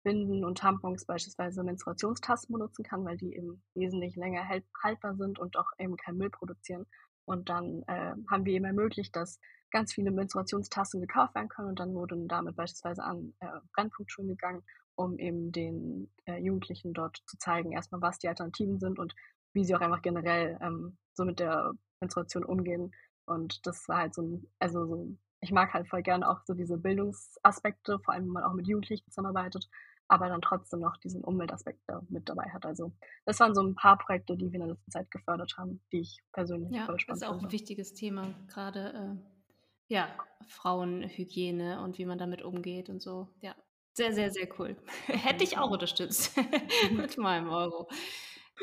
Binden 0.04 0.46
und 0.46 0.60
Tampons 0.60 1.06
beispielsweise 1.06 1.64
Menstruationstassen 1.64 2.54
benutzen 2.54 2.84
kann, 2.84 3.04
weil 3.04 3.18
die 3.18 3.36
eben 3.36 3.62
wesentlich 3.74 4.16
länger 4.16 4.48
haltbar 4.84 5.16
sind 5.16 5.40
und 5.40 5.58
auch 5.58 5.72
eben 5.80 5.98
keinen 5.98 6.18
Müll 6.18 6.30
produzieren. 6.30 6.86
Und 7.26 7.50
dann 7.50 7.84
äh, 7.88 8.14
haben 8.30 8.46
wir 8.46 8.54
eben 8.54 8.66
ermöglicht, 8.66 9.16
dass 9.16 9.40
ganz 9.72 9.94
viele 9.94 10.12
Menstruationstassen 10.12 11.02
gekauft 11.02 11.36
werden 11.36 11.50
können 11.50 11.70
und 11.70 11.80
dann 11.80 11.94
wurden 11.94 12.28
damit 12.28 12.56
beispielsweise 12.56 13.04
an 13.04 13.34
äh, 13.42 13.48
Brennpunktschulen 13.74 14.30
gegangen, 14.30 14.64
um 14.96 15.20
eben 15.20 15.52
den 15.52 16.10
äh, 16.26 16.38
Jugendlichen 16.38 16.94
dort 16.94 17.22
zu 17.26 17.38
zeigen, 17.38 17.74
erstmal 17.74 18.02
was 18.02 18.18
die 18.18 18.30
Alternativen 18.30 18.80
sind 18.80 19.00
und 19.00 19.14
wie 19.58 19.66
sie 19.66 19.76
auch 19.76 19.82
einfach 19.82 20.04
generell 20.04 20.58
ähm, 20.62 20.98
so 21.14 21.26
mit 21.26 21.40
der 21.40 21.74
Menstruation 22.00 22.46
umgehen. 22.46 22.94
Und 23.26 23.66
das 23.66 23.90
war 23.90 23.98
halt 23.98 24.14
so 24.14 24.22
ein, 24.22 24.48
also 24.60 24.86
so, 24.86 25.18
ich 25.42 25.52
mag 25.52 25.74
halt 25.74 25.88
voll 25.88 26.04
gerne 26.04 26.30
auch 26.30 26.42
so 26.46 26.54
diese 26.54 26.78
Bildungsaspekte, 26.78 28.00
vor 28.00 28.14
allem 28.14 28.26
wenn 28.26 28.34
man 28.34 28.44
auch 28.44 28.54
mit 28.54 28.68
Jugendlichen 28.68 29.10
zusammenarbeitet, 29.10 29.68
aber 30.08 30.30
dann 30.30 30.42
trotzdem 30.42 30.80
noch 30.80 30.96
diesen 30.98 31.24
Umweltaspekt 31.24 31.82
da 31.88 32.02
mit 32.08 32.30
dabei 32.30 32.50
hat. 32.54 32.66
Also 32.66 32.94
das 33.26 33.40
waren 33.40 33.56
so 33.56 33.62
ein 33.62 33.74
paar 33.74 33.98
Projekte, 33.98 34.38
die 34.38 34.46
wir 34.52 34.60
in 34.60 34.68
der 34.68 34.76
letzten 34.76 34.92
Zeit 34.92 35.10
gefördert 35.10 35.56
haben, 35.58 35.82
die 35.92 36.02
ich 36.02 36.20
persönlich 36.32 36.72
ja, 36.72 36.86
voll 36.86 37.00
spannend 37.00 37.00
finde. 37.00 37.10
Das 37.10 37.22
ist 37.22 37.28
auch 37.28 37.40
finde. 37.40 37.48
ein 37.48 37.52
wichtiges 37.52 37.94
Thema, 37.94 38.36
gerade 38.48 38.94
äh, 38.94 39.94
ja, 39.94 40.08
Frauenhygiene 40.48 41.82
und 41.82 41.98
wie 41.98 42.06
man 42.06 42.20
damit 42.20 42.44
umgeht 42.44 42.90
und 42.90 43.02
so. 43.02 43.28
Ja, 43.42 43.56
sehr, 43.94 44.14
sehr, 44.14 44.30
sehr 44.30 44.48
cool. 44.60 44.78
Hätte 45.08 45.44
ich 45.44 45.58
auch 45.58 45.72
unterstützt 45.72 46.38
mit 46.92 47.18
meinem 47.18 47.50
Euro. 47.50 47.90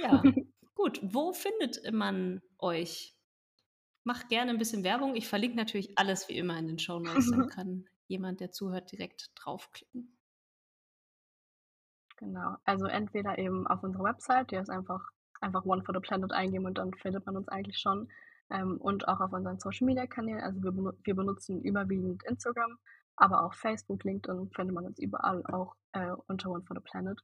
Ja. 0.01 0.23
Gut, 0.85 1.01
wo 1.03 1.33
findet 1.33 1.81
man 1.95 2.43
euch? 2.59 3.17
Mach 4.03 4.29
gerne 4.29 4.51
ein 4.51 4.59
bisschen 4.59 4.85
Werbung. 4.85 5.15
Ich 5.17 5.27
verlinke 5.27 5.57
natürlich 5.57 5.97
alles 5.97 6.29
wie 6.29 6.37
immer 6.37 6.59
in 6.59 6.67
den 6.67 6.79
Show 6.79 6.99
Notes. 6.99 7.31
Dann 7.31 7.49
kann 7.49 7.87
jemand, 8.07 8.41
der 8.41 8.51
zuhört, 8.51 8.93
direkt 8.93 9.31
draufklicken. 9.35 10.15
Genau. 12.19 12.57
Also 12.67 12.85
entweder 12.85 13.39
eben 13.39 13.67
auf 13.67 13.83
unserer 13.83 14.05
Website, 14.05 14.51
die 14.51 14.57
ist 14.57 14.69
einfach, 14.69 15.01
einfach 15.41 15.65
One 15.65 15.83
for 15.85 15.95
the 15.95 16.03
Planet 16.03 16.33
eingeben 16.33 16.67
und 16.67 16.77
dann 16.77 16.93
findet 16.93 17.25
man 17.25 17.39
uns 17.39 17.49
eigentlich 17.49 17.79
schon. 17.79 18.11
Ähm, 18.51 18.77
und 18.77 19.09
auch 19.09 19.21
auf 19.21 19.33
unseren 19.33 19.59
Social 19.59 19.87
Media 19.87 20.07
Kanälen. 20.07 20.43
Also 20.43 20.63
wir, 20.63 20.75
wir, 21.03 21.15
benutzen 21.15 21.63
überwiegend 21.63 22.25
Instagram, 22.25 22.77
aber 23.17 23.47
auch 23.47 23.55
Facebook, 23.55 24.05
LinkedIn 24.05 24.51
findet 24.55 24.75
man 24.75 24.85
uns 24.85 24.99
überall 24.99 25.47
auch 25.47 25.77
äh, 25.93 26.13
unter 26.27 26.51
One 26.51 26.63
for 26.67 26.77
the 26.77 26.83
Planet. 26.83 27.19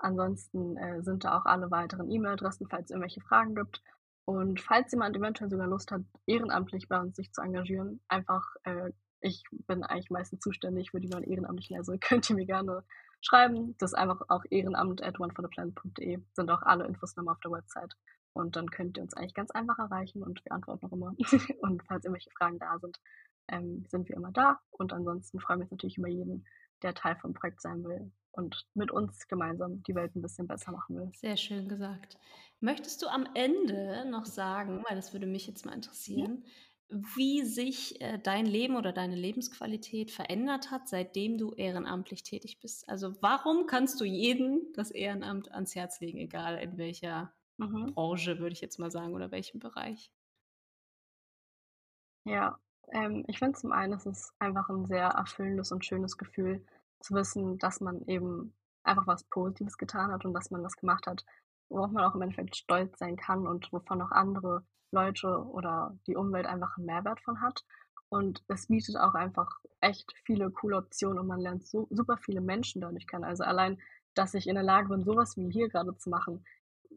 Ansonsten 0.00 0.76
äh, 0.76 1.02
sind 1.02 1.24
da 1.24 1.38
auch 1.38 1.44
alle 1.44 1.70
weiteren 1.70 2.10
E-Mail-Adressen, 2.10 2.68
falls 2.68 2.86
es 2.86 2.90
irgendwelche 2.90 3.20
Fragen 3.20 3.54
gibt. 3.54 3.82
Und 4.24 4.60
falls 4.60 4.92
jemand 4.92 5.16
eventuell 5.16 5.50
sogar 5.50 5.66
Lust 5.66 5.90
hat, 5.90 6.02
ehrenamtlich 6.26 6.88
bei 6.88 6.98
uns 6.98 7.16
sich 7.16 7.32
zu 7.32 7.42
engagieren, 7.42 8.00
einfach, 8.08 8.44
äh, 8.64 8.92
ich 9.20 9.42
bin 9.50 9.82
eigentlich 9.82 10.10
meistens 10.10 10.40
zuständig 10.40 10.90
für 10.90 11.00
die 11.00 11.08
neuen 11.08 11.24
Ehrenamtlichen, 11.24 11.76
also 11.76 11.94
könnt 12.00 12.30
ihr 12.30 12.36
mir 12.36 12.46
gerne 12.46 12.82
schreiben. 13.20 13.74
Das 13.78 13.92
ist 13.92 13.98
einfach 13.98 14.22
auch 14.28 14.44
ehrenamt 14.50 15.02
at 15.02 15.20
onefortheplanet.de 15.20 16.22
sind 16.32 16.50
auch 16.50 16.62
alle 16.62 16.86
Infos 16.86 17.16
nochmal 17.16 17.34
auf 17.34 17.40
der 17.40 17.52
Website. 17.52 17.94
Und 18.32 18.56
dann 18.56 18.70
könnt 18.70 18.96
ihr 18.96 19.02
uns 19.02 19.14
eigentlich 19.14 19.34
ganz 19.34 19.50
einfach 19.50 19.78
erreichen 19.78 20.22
und 20.22 20.42
wir 20.44 20.52
antworten 20.52 20.86
noch 20.86 20.92
immer. 20.92 21.14
und 21.60 21.82
falls 21.88 22.04
irgendwelche 22.04 22.30
Fragen 22.30 22.58
da 22.58 22.78
sind, 22.78 22.98
ähm, 23.48 23.84
sind 23.88 24.08
wir 24.08 24.16
immer 24.16 24.32
da. 24.32 24.60
Und 24.70 24.92
ansonsten 24.92 25.40
freuen 25.40 25.58
wir 25.58 25.64
uns 25.64 25.72
natürlich 25.72 25.98
über 25.98 26.08
jeden, 26.08 26.46
der 26.82 26.94
Teil 26.94 27.16
vom 27.16 27.34
Projekt 27.34 27.60
sein 27.60 27.84
will 27.84 28.10
und 28.32 28.66
mit 28.74 28.90
uns 28.90 29.28
gemeinsam 29.28 29.82
die 29.82 29.94
Welt 29.94 30.14
ein 30.14 30.22
bisschen 30.22 30.46
besser 30.46 30.72
machen 30.72 30.96
will. 30.96 31.10
Sehr 31.14 31.36
schön 31.36 31.68
gesagt. 31.68 32.18
Möchtest 32.60 33.02
du 33.02 33.08
am 33.08 33.26
Ende 33.34 34.04
noch 34.10 34.26
sagen, 34.26 34.84
weil 34.88 34.96
das 34.96 35.12
würde 35.12 35.26
mich 35.26 35.46
jetzt 35.46 35.64
mal 35.64 35.74
interessieren, 35.74 36.44
ja. 36.90 36.98
wie 37.16 37.42
sich 37.42 38.00
äh, 38.00 38.18
dein 38.18 38.46
Leben 38.46 38.76
oder 38.76 38.92
deine 38.92 39.16
Lebensqualität 39.16 40.10
verändert 40.10 40.70
hat, 40.70 40.88
seitdem 40.88 41.38
du 41.38 41.52
ehrenamtlich 41.52 42.22
tätig 42.22 42.60
bist? 42.60 42.88
Also 42.88 43.20
warum 43.22 43.66
kannst 43.66 44.00
du 44.00 44.04
jeden 44.04 44.72
das 44.74 44.90
Ehrenamt 44.90 45.50
ans 45.52 45.74
Herz 45.74 46.00
legen, 46.00 46.18
egal 46.18 46.58
in 46.58 46.76
welcher 46.76 47.32
mhm. 47.56 47.94
Branche, 47.94 48.38
würde 48.38 48.52
ich 48.52 48.60
jetzt 48.60 48.78
mal 48.78 48.90
sagen, 48.90 49.14
oder 49.14 49.30
welchem 49.30 49.58
Bereich? 49.58 50.12
Ja, 52.24 52.58
ähm, 52.92 53.24
ich 53.28 53.38
finde 53.38 53.58
zum 53.58 53.72
einen, 53.72 53.92
es 53.92 54.06
ist 54.06 54.32
einfach 54.38 54.68
ein 54.68 54.86
sehr 54.86 55.06
erfüllendes 55.06 55.72
und 55.72 55.84
schönes 55.84 56.16
Gefühl, 56.16 56.64
zu 57.00 57.14
wissen, 57.14 57.58
dass 57.58 57.80
man 57.80 58.02
eben 58.06 58.54
einfach 58.82 59.06
was 59.06 59.24
Positives 59.24 59.78
getan 59.78 60.12
hat 60.12 60.24
und 60.24 60.34
dass 60.34 60.50
man 60.50 60.62
was 60.62 60.76
gemacht 60.76 61.06
hat, 61.06 61.24
worauf 61.68 61.90
man 61.90 62.04
auch 62.04 62.14
im 62.14 62.22
Endeffekt 62.22 62.56
stolz 62.56 62.98
sein 62.98 63.16
kann 63.16 63.46
und 63.46 63.72
wovon 63.72 64.02
auch 64.02 64.10
andere 64.10 64.64
Leute 64.90 65.28
oder 65.28 65.96
die 66.06 66.16
Umwelt 66.16 66.46
einfach 66.46 66.76
einen 66.76 66.86
Mehrwert 66.86 67.20
von 67.20 67.40
hat. 67.40 67.64
Und 68.08 68.42
es 68.48 68.66
bietet 68.66 68.96
auch 68.96 69.14
einfach 69.14 69.60
echt 69.80 70.12
viele 70.24 70.50
coole 70.50 70.76
Optionen 70.76 71.18
und 71.18 71.28
man 71.28 71.40
lernt 71.40 71.66
so 71.66 71.86
super 71.90 72.16
viele 72.18 72.40
Menschen 72.40 72.80
dadurch 72.80 73.06
kennen. 73.06 73.24
Also 73.24 73.44
allein, 73.44 73.80
dass 74.14 74.34
ich 74.34 74.48
in 74.48 74.56
der 74.56 74.64
Lage 74.64 74.88
bin, 74.88 75.04
sowas 75.04 75.36
wie 75.36 75.50
hier 75.50 75.68
gerade 75.68 75.96
zu 75.96 76.10
machen. 76.10 76.44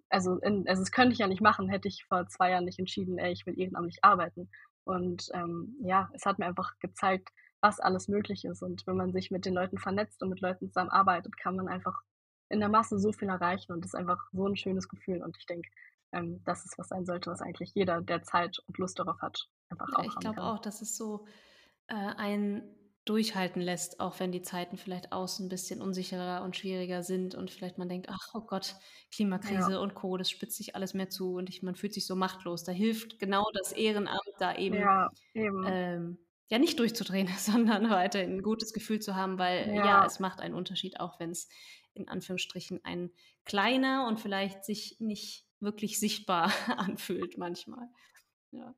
Also, 0.09 0.39
in, 0.39 0.67
also 0.67 0.81
das 0.81 0.91
könnte 0.91 1.13
ich 1.13 1.19
ja 1.19 1.27
nicht 1.27 1.41
machen, 1.41 1.69
hätte 1.69 1.87
ich 1.87 2.05
vor 2.05 2.27
zwei 2.27 2.51
Jahren 2.51 2.65
nicht 2.65 2.79
entschieden, 2.79 3.19
ey, 3.19 3.31
ich 3.31 3.45
will 3.45 3.59
ehrenamtlich 3.59 3.99
arbeiten. 4.03 4.49
Und 4.85 5.29
ähm, 5.33 5.75
ja, 5.81 6.09
es 6.13 6.25
hat 6.25 6.39
mir 6.39 6.45
einfach 6.45 6.77
gezeigt, 6.79 7.29
was 7.61 7.79
alles 7.79 8.07
möglich 8.07 8.43
ist. 8.43 8.61
Und 8.61 8.85
wenn 8.85 8.97
man 8.97 9.13
sich 9.13 9.31
mit 9.31 9.45
den 9.45 9.53
Leuten 9.53 9.77
vernetzt 9.77 10.21
und 10.21 10.29
mit 10.29 10.41
Leuten 10.41 10.67
zusammenarbeitet, 10.67 11.37
kann 11.37 11.55
man 11.55 11.67
einfach 11.67 12.01
in 12.49 12.59
der 12.59 12.69
Masse 12.69 12.99
so 12.99 13.11
viel 13.11 13.29
erreichen 13.29 13.71
und 13.71 13.81
das 13.81 13.93
ist 13.93 13.99
einfach 13.99 14.19
so 14.31 14.47
ein 14.47 14.55
schönes 14.55 14.87
Gefühl. 14.87 15.23
Und 15.23 15.37
ich 15.37 15.45
denke, 15.45 15.69
ähm, 16.11 16.41
das 16.45 16.65
ist 16.65 16.77
was 16.77 16.89
sein 16.89 17.05
sollte, 17.05 17.31
was 17.31 17.41
eigentlich 17.41 17.73
jeder, 17.73 18.01
der 18.01 18.21
Zeit 18.23 18.59
und 18.67 18.77
Lust 18.77 18.99
darauf 18.99 19.21
hat, 19.21 19.49
einfach 19.69 19.87
ja, 19.89 19.97
auch 19.97 20.03
Ich 20.05 20.15
glaube 20.15 20.43
auch, 20.43 20.59
dass 20.59 20.81
es 20.81 20.95
so 20.95 21.25
äh, 21.87 21.95
ein 21.95 22.63
durchhalten 23.05 23.61
lässt, 23.61 23.99
auch 23.99 24.19
wenn 24.19 24.31
die 24.31 24.41
Zeiten 24.41 24.77
vielleicht 24.77 25.11
außen 25.11 25.45
ein 25.45 25.49
bisschen 25.49 25.81
unsicherer 25.81 26.43
und 26.43 26.55
schwieriger 26.55 27.03
sind 27.03 27.35
und 27.35 27.51
vielleicht 27.51 27.77
man 27.77 27.89
denkt, 27.89 28.07
ach 28.09 28.29
oh 28.33 28.41
Gott, 28.41 28.75
Klimakrise 29.11 29.73
ja. 29.73 29.79
und 29.79 29.93
Co., 29.93 30.17
das 30.17 30.29
spitzt 30.29 30.57
sich 30.57 30.75
alles 30.75 30.93
mehr 30.93 31.09
zu 31.09 31.35
und 31.35 31.49
ich, 31.49 31.63
man 31.63 31.75
fühlt 31.75 31.93
sich 31.93 32.07
so 32.07 32.15
machtlos. 32.15 32.63
Da 32.63 32.71
hilft 32.71 33.19
genau 33.19 33.45
das 33.53 33.73
Ehrenamt 33.73 34.21
da 34.39 34.55
eben, 34.55 34.75
ja, 34.75 35.09
eben. 35.33 35.65
Ähm, 35.67 36.17
ja 36.49 36.59
nicht 36.59 36.79
durchzudrehen, 36.79 37.27
sondern 37.37 37.89
weiterhin 37.89 38.37
ein 38.37 38.43
gutes 38.43 38.73
Gefühl 38.73 38.99
zu 38.99 39.15
haben, 39.15 39.37
weil 39.37 39.67
ja, 39.67 39.85
ja 39.85 40.05
es 40.05 40.19
macht 40.19 40.39
einen 40.39 40.55
Unterschied, 40.55 40.99
auch 40.99 41.19
wenn 41.19 41.31
es 41.31 41.49
in 41.93 42.07
Anführungsstrichen 42.07 42.83
ein 42.83 43.11
kleiner 43.43 44.07
und 44.07 44.19
vielleicht 44.19 44.63
sich 44.63 44.97
nicht 44.99 45.45
wirklich 45.59 45.99
sichtbar 45.99 46.51
anfühlt 46.77 47.37
manchmal. 47.37 47.87
Ja. 48.51 48.73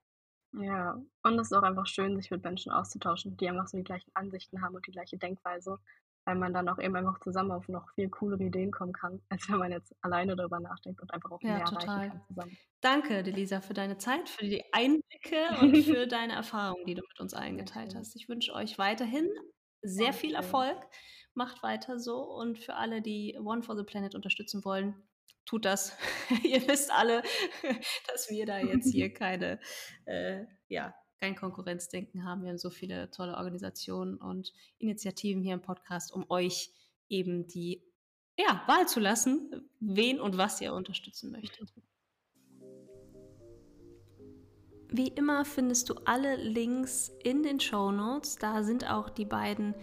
Ja, 0.59 1.01
und 1.23 1.39
es 1.39 1.51
ist 1.51 1.53
auch 1.53 1.63
einfach 1.63 1.87
schön, 1.87 2.15
sich 2.15 2.31
mit 2.31 2.43
Menschen 2.43 2.71
auszutauschen, 2.71 3.35
die 3.37 3.49
einfach 3.49 3.67
so 3.67 3.77
die 3.77 3.83
gleichen 3.83 4.11
Ansichten 4.13 4.61
haben 4.61 4.75
und 4.75 4.87
die 4.87 4.91
gleiche 4.91 5.17
Denkweise 5.17 5.79
weil 6.25 6.35
man 6.35 6.53
dann 6.53 6.67
auch 6.67 6.79
eben 6.79 6.95
einfach 6.95 7.19
zusammen 7.19 7.51
auf 7.51 7.67
noch 7.67 7.87
viel 7.93 8.09
coolere 8.09 8.43
Ideen 8.43 8.71
kommen 8.71 8.93
kann, 8.93 9.21
als 9.29 9.47
wenn 9.49 9.57
man 9.57 9.71
jetzt 9.71 9.95
alleine 10.01 10.35
darüber 10.35 10.59
nachdenkt 10.59 11.01
und 11.01 11.13
einfach 11.13 11.31
auch 11.31 11.41
ja, 11.41 11.55
mehr 11.55 11.65
total. 11.65 11.87
erreichen 11.87 12.11
kann 12.11 12.25
zusammen. 12.27 12.57
Danke, 12.81 13.23
Delisa, 13.23 13.61
für 13.61 13.73
deine 13.73 13.97
Zeit, 13.97 14.29
für 14.29 14.45
die 14.45 14.63
Einblicke 14.73 15.47
und 15.61 15.77
für 15.83 16.07
deine 16.07 16.33
Erfahrungen, 16.33 16.85
die 16.85 16.95
du 16.95 17.01
mit 17.07 17.19
uns 17.19 17.33
allen 17.33 17.57
geteilt 17.57 17.95
hast. 17.95 18.15
Ich 18.15 18.27
wünsche 18.27 18.53
euch 18.53 18.77
weiterhin 18.77 19.29
sehr 19.81 20.13
viel 20.13 20.35
Erfolg. 20.35 20.77
Macht 21.35 21.63
weiter 21.63 21.99
so 21.99 22.21
und 22.23 22.57
für 22.57 22.75
alle, 22.75 23.01
die 23.01 23.37
One 23.37 23.61
for 23.61 23.75
the 23.75 23.83
Planet 23.83 24.15
unterstützen 24.15 24.63
wollen, 24.63 24.95
tut 25.45 25.65
das. 25.65 25.95
Ihr 26.43 26.67
wisst 26.67 26.91
alle, 26.91 27.23
dass 28.07 28.29
wir 28.29 28.45
da 28.45 28.59
jetzt 28.59 28.91
hier 28.91 29.13
keine 29.13 29.59
äh, 30.05 30.45
ja, 30.67 30.93
kein 31.19 31.35
Konkurrenzdenken 31.35 32.25
haben. 32.25 32.43
Wir 32.43 32.49
haben 32.49 32.57
so 32.57 32.69
viele 32.69 33.09
tolle 33.11 33.37
Organisationen 33.37 34.17
und 34.17 34.53
Initiativen 34.77 35.41
hier 35.41 35.53
im 35.53 35.61
Podcast, 35.61 36.13
um 36.13 36.25
euch 36.29 36.71
eben 37.09 37.47
die 37.47 37.81
ja, 38.37 38.63
Wahl 38.67 38.87
zu 38.87 38.99
lassen, 38.99 39.69
wen 39.79 40.19
und 40.19 40.37
was 40.37 40.59
ihr 40.59 40.73
unterstützen 40.73 41.31
möchtet. 41.31 41.71
Wie 44.89 45.07
immer 45.07 45.45
findest 45.45 45.89
du 45.89 45.95
alle 46.05 46.35
Links 46.35 47.11
in 47.23 47.43
den 47.43 47.59
Show 47.59 47.91
Notes. 47.91 48.35
Da 48.35 48.63
sind 48.63 48.89
auch 48.89 49.09
die 49.09 49.25
beiden 49.25 49.73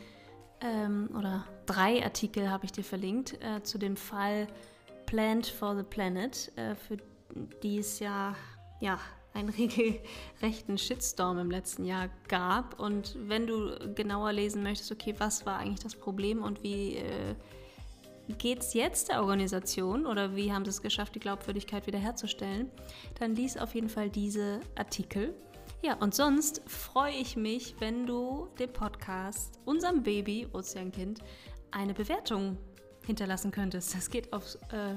ähm, 0.60 1.10
oder 1.16 1.44
drei 1.66 2.02
Artikel 2.02 2.50
habe 2.50 2.64
ich 2.64 2.72
dir 2.72 2.84
verlinkt 2.84 3.38
äh, 3.42 3.62
zu 3.62 3.78
dem 3.78 3.96
Fall 3.96 4.46
Plant 5.12 5.46
for 5.46 5.76
the 5.76 5.82
Planet, 5.82 6.50
äh, 6.56 6.74
für 6.74 6.96
die 7.62 7.80
es 7.80 7.98
ja, 7.98 8.34
ja 8.80 8.98
einen 9.34 9.48
regelrechten 10.40 10.78
Shitstorm 10.78 11.38
im 11.38 11.50
letzten 11.50 11.84
Jahr 11.84 12.08
gab. 12.28 12.80
Und 12.80 13.14
wenn 13.28 13.46
du 13.46 13.76
genauer 13.94 14.32
lesen 14.32 14.62
möchtest, 14.62 14.90
okay, 14.90 15.14
was 15.18 15.44
war 15.44 15.58
eigentlich 15.58 15.80
das 15.80 15.96
Problem 15.96 16.42
und 16.42 16.62
wie 16.62 16.96
äh, 16.96 17.34
geht 18.38 18.60
es 18.60 18.72
jetzt 18.72 19.10
der 19.10 19.20
Organisation 19.20 20.06
oder 20.06 20.34
wie 20.34 20.50
haben 20.50 20.64
sie 20.64 20.70
es 20.70 20.80
geschafft, 20.80 21.14
die 21.14 21.20
Glaubwürdigkeit 21.20 21.86
wiederherzustellen, 21.86 22.70
dann 23.20 23.34
lies 23.34 23.58
auf 23.58 23.74
jeden 23.74 23.90
Fall 23.90 24.08
diese 24.08 24.60
Artikel. 24.76 25.34
Ja, 25.82 25.94
und 25.96 26.14
sonst 26.14 26.62
freue 26.66 27.12
ich 27.12 27.36
mich, 27.36 27.74
wenn 27.80 28.06
du 28.06 28.48
dem 28.58 28.72
Podcast, 28.72 29.58
unserem 29.66 30.02
Baby 30.02 30.48
Ozeankind, 30.54 31.20
eine 31.70 31.92
Bewertung 31.92 32.56
hinterlassen 33.06 33.50
könntest. 33.50 33.94
Das 33.94 34.10
geht 34.10 34.32
auf 34.32 34.56
äh, 34.72 34.94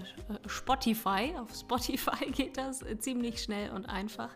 Spotify. 0.48 1.34
Auf 1.38 1.54
Spotify 1.56 2.26
geht 2.32 2.58
das 2.58 2.84
ziemlich 3.00 3.42
schnell 3.42 3.72
und 3.72 3.86
einfach. 3.86 4.30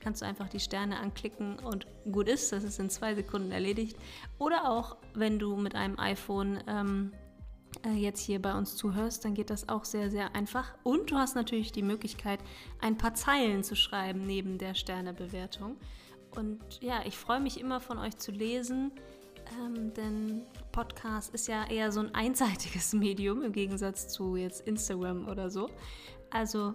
Kannst 0.00 0.22
du 0.22 0.26
einfach 0.26 0.48
die 0.48 0.60
Sterne 0.60 0.98
anklicken 0.98 1.58
und 1.58 1.86
gut 2.10 2.28
ist. 2.28 2.52
Das 2.52 2.64
ist 2.64 2.78
in 2.78 2.90
zwei 2.90 3.14
Sekunden 3.14 3.50
erledigt. 3.50 3.96
Oder 4.38 4.70
auch, 4.70 4.96
wenn 5.14 5.38
du 5.38 5.56
mit 5.56 5.74
einem 5.74 5.98
iPhone 5.98 6.62
ähm, 6.68 7.12
äh, 7.84 7.92
jetzt 7.92 8.20
hier 8.20 8.40
bei 8.40 8.54
uns 8.56 8.76
zuhörst, 8.76 9.24
dann 9.24 9.34
geht 9.34 9.50
das 9.50 9.68
auch 9.68 9.84
sehr, 9.84 10.10
sehr 10.10 10.34
einfach. 10.34 10.74
Und 10.82 11.10
du 11.10 11.16
hast 11.16 11.34
natürlich 11.34 11.72
die 11.72 11.82
Möglichkeit, 11.82 12.40
ein 12.80 12.96
paar 12.96 13.14
Zeilen 13.14 13.64
zu 13.64 13.74
schreiben 13.76 14.26
neben 14.26 14.58
der 14.58 14.74
Sternebewertung. 14.74 15.76
Und 16.34 16.60
ja, 16.80 17.00
ich 17.04 17.16
freue 17.16 17.40
mich 17.40 17.58
immer 17.60 17.80
von 17.80 17.98
euch 17.98 18.16
zu 18.18 18.30
lesen, 18.30 18.92
ähm, 19.58 19.94
denn 19.94 20.42
Podcast 20.76 21.32
ist 21.32 21.48
ja 21.48 21.64
eher 21.70 21.90
so 21.90 22.00
ein 22.00 22.14
einseitiges 22.14 22.92
Medium 22.92 23.42
im 23.42 23.52
Gegensatz 23.52 24.08
zu 24.08 24.36
jetzt 24.36 24.68
Instagram 24.68 25.26
oder 25.26 25.48
so. 25.48 25.70
Also 26.28 26.74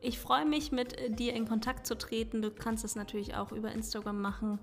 ich 0.00 0.18
freue 0.18 0.46
mich, 0.46 0.72
mit 0.72 0.96
dir 1.18 1.34
in 1.34 1.46
Kontakt 1.46 1.86
zu 1.86 1.94
treten. 1.94 2.40
Du 2.40 2.50
kannst 2.50 2.86
es 2.86 2.96
natürlich 2.96 3.34
auch 3.34 3.52
über 3.52 3.70
Instagram 3.70 4.22
machen. 4.22 4.60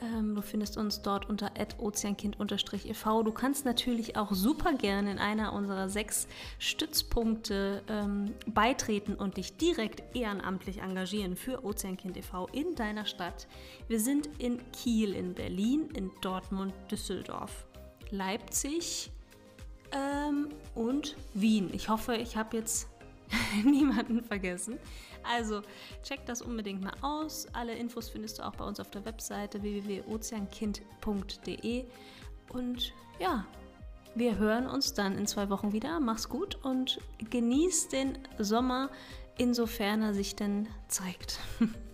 Ähm, 0.00 0.36
du 0.36 0.42
findest 0.42 0.76
uns 0.76 1.02
dort 1.02 1.28
unter 1.28 1.50
ozeankind-ev. 1.78 3.04
Du 3.24 3.32
kannst 3.32 3.64
natürlich 3.64 4.16
auch 4.16 4.32
super 4.32 4.74
gerne 4.74 5.10
in 5.10 5.18
einer 5.18 5.52
unserer 5.52 5.88
sechs 5.88 6.28
Stützpunkte 6.60 7.82
ähm, 7.88 8.34
beitreten 8.46 9.16
und 9.16 9.36
dich 9.36 9.56
direkt 9.56 10.14
ehrenamtlich 10.14 10.78
engagieren 10.78 11.34
für 11.34 11.64
Ozeankind 11.64 12.16
e.V. 12.16 12.46
in 12.52 12.76
deiner 12.76 13.04
Stadt. 13.04 13.48
Wir 13.88 13.98
sind 13.98 14.28
in 14.38 14.60
Kiel, 14.70 15.12
in 15.12 15.34
Berlin, 15.34 15.88
in 15.96 16.12
Dortmund, 16.20 16.72
Düsseldorf, 16.88 17.66
Leipzig 18.12 19.10
ähm, 19.92 20.48
und 20.74 21.16
Wien. 21.34 21.70
Ich 21.72 21.88
hoffe, 21.88 22.14
ich 22.14 22.36
habe 22.36 22.56
jetzt 22.56 22.88
niemanden 23.64 24.22
vergessen. 24.22 24.78
Also 25.24 25.62
check 26.02 26.24
das 26.26 26.42
unbedingt 26.42 26.82
mal 26.82 26.94
aus. 27.00 27.46
Alle 27.52 27.74
Infos 27.74 28.08
findest 28.08 28.38
du 28.38 28.46
auch 28.46 28.54
bei 28.54 28.64
uns 28.64 28.78
auf 28.80 28.90
der 28.90 29.04
Webseite 29.04 29.62
www.ozeankind.de. 29.62 31.84
Und 32.52 32.92
ja, 33.18 33.44
wir 34.14 34.36
hören 34.36 34.66
uns 34.66 34.92
dann 34.94 35.16
in 35.16 35.26
zwei 35.26 35.48
Wochen 35.48 35.72
wieder. 35.72 36.00
Mach's 36.00 36.28
gut 36.28 36.56
und 36.64 36.98
genieß 37.30 37.88
den 37.88 38.18
Sommer, 38.38 38.90
insofern 39.38 40.02
er 40.02 40.12
sich 40.12 40.36
denn 40.36 40.68
zeigt. 40.88 41.38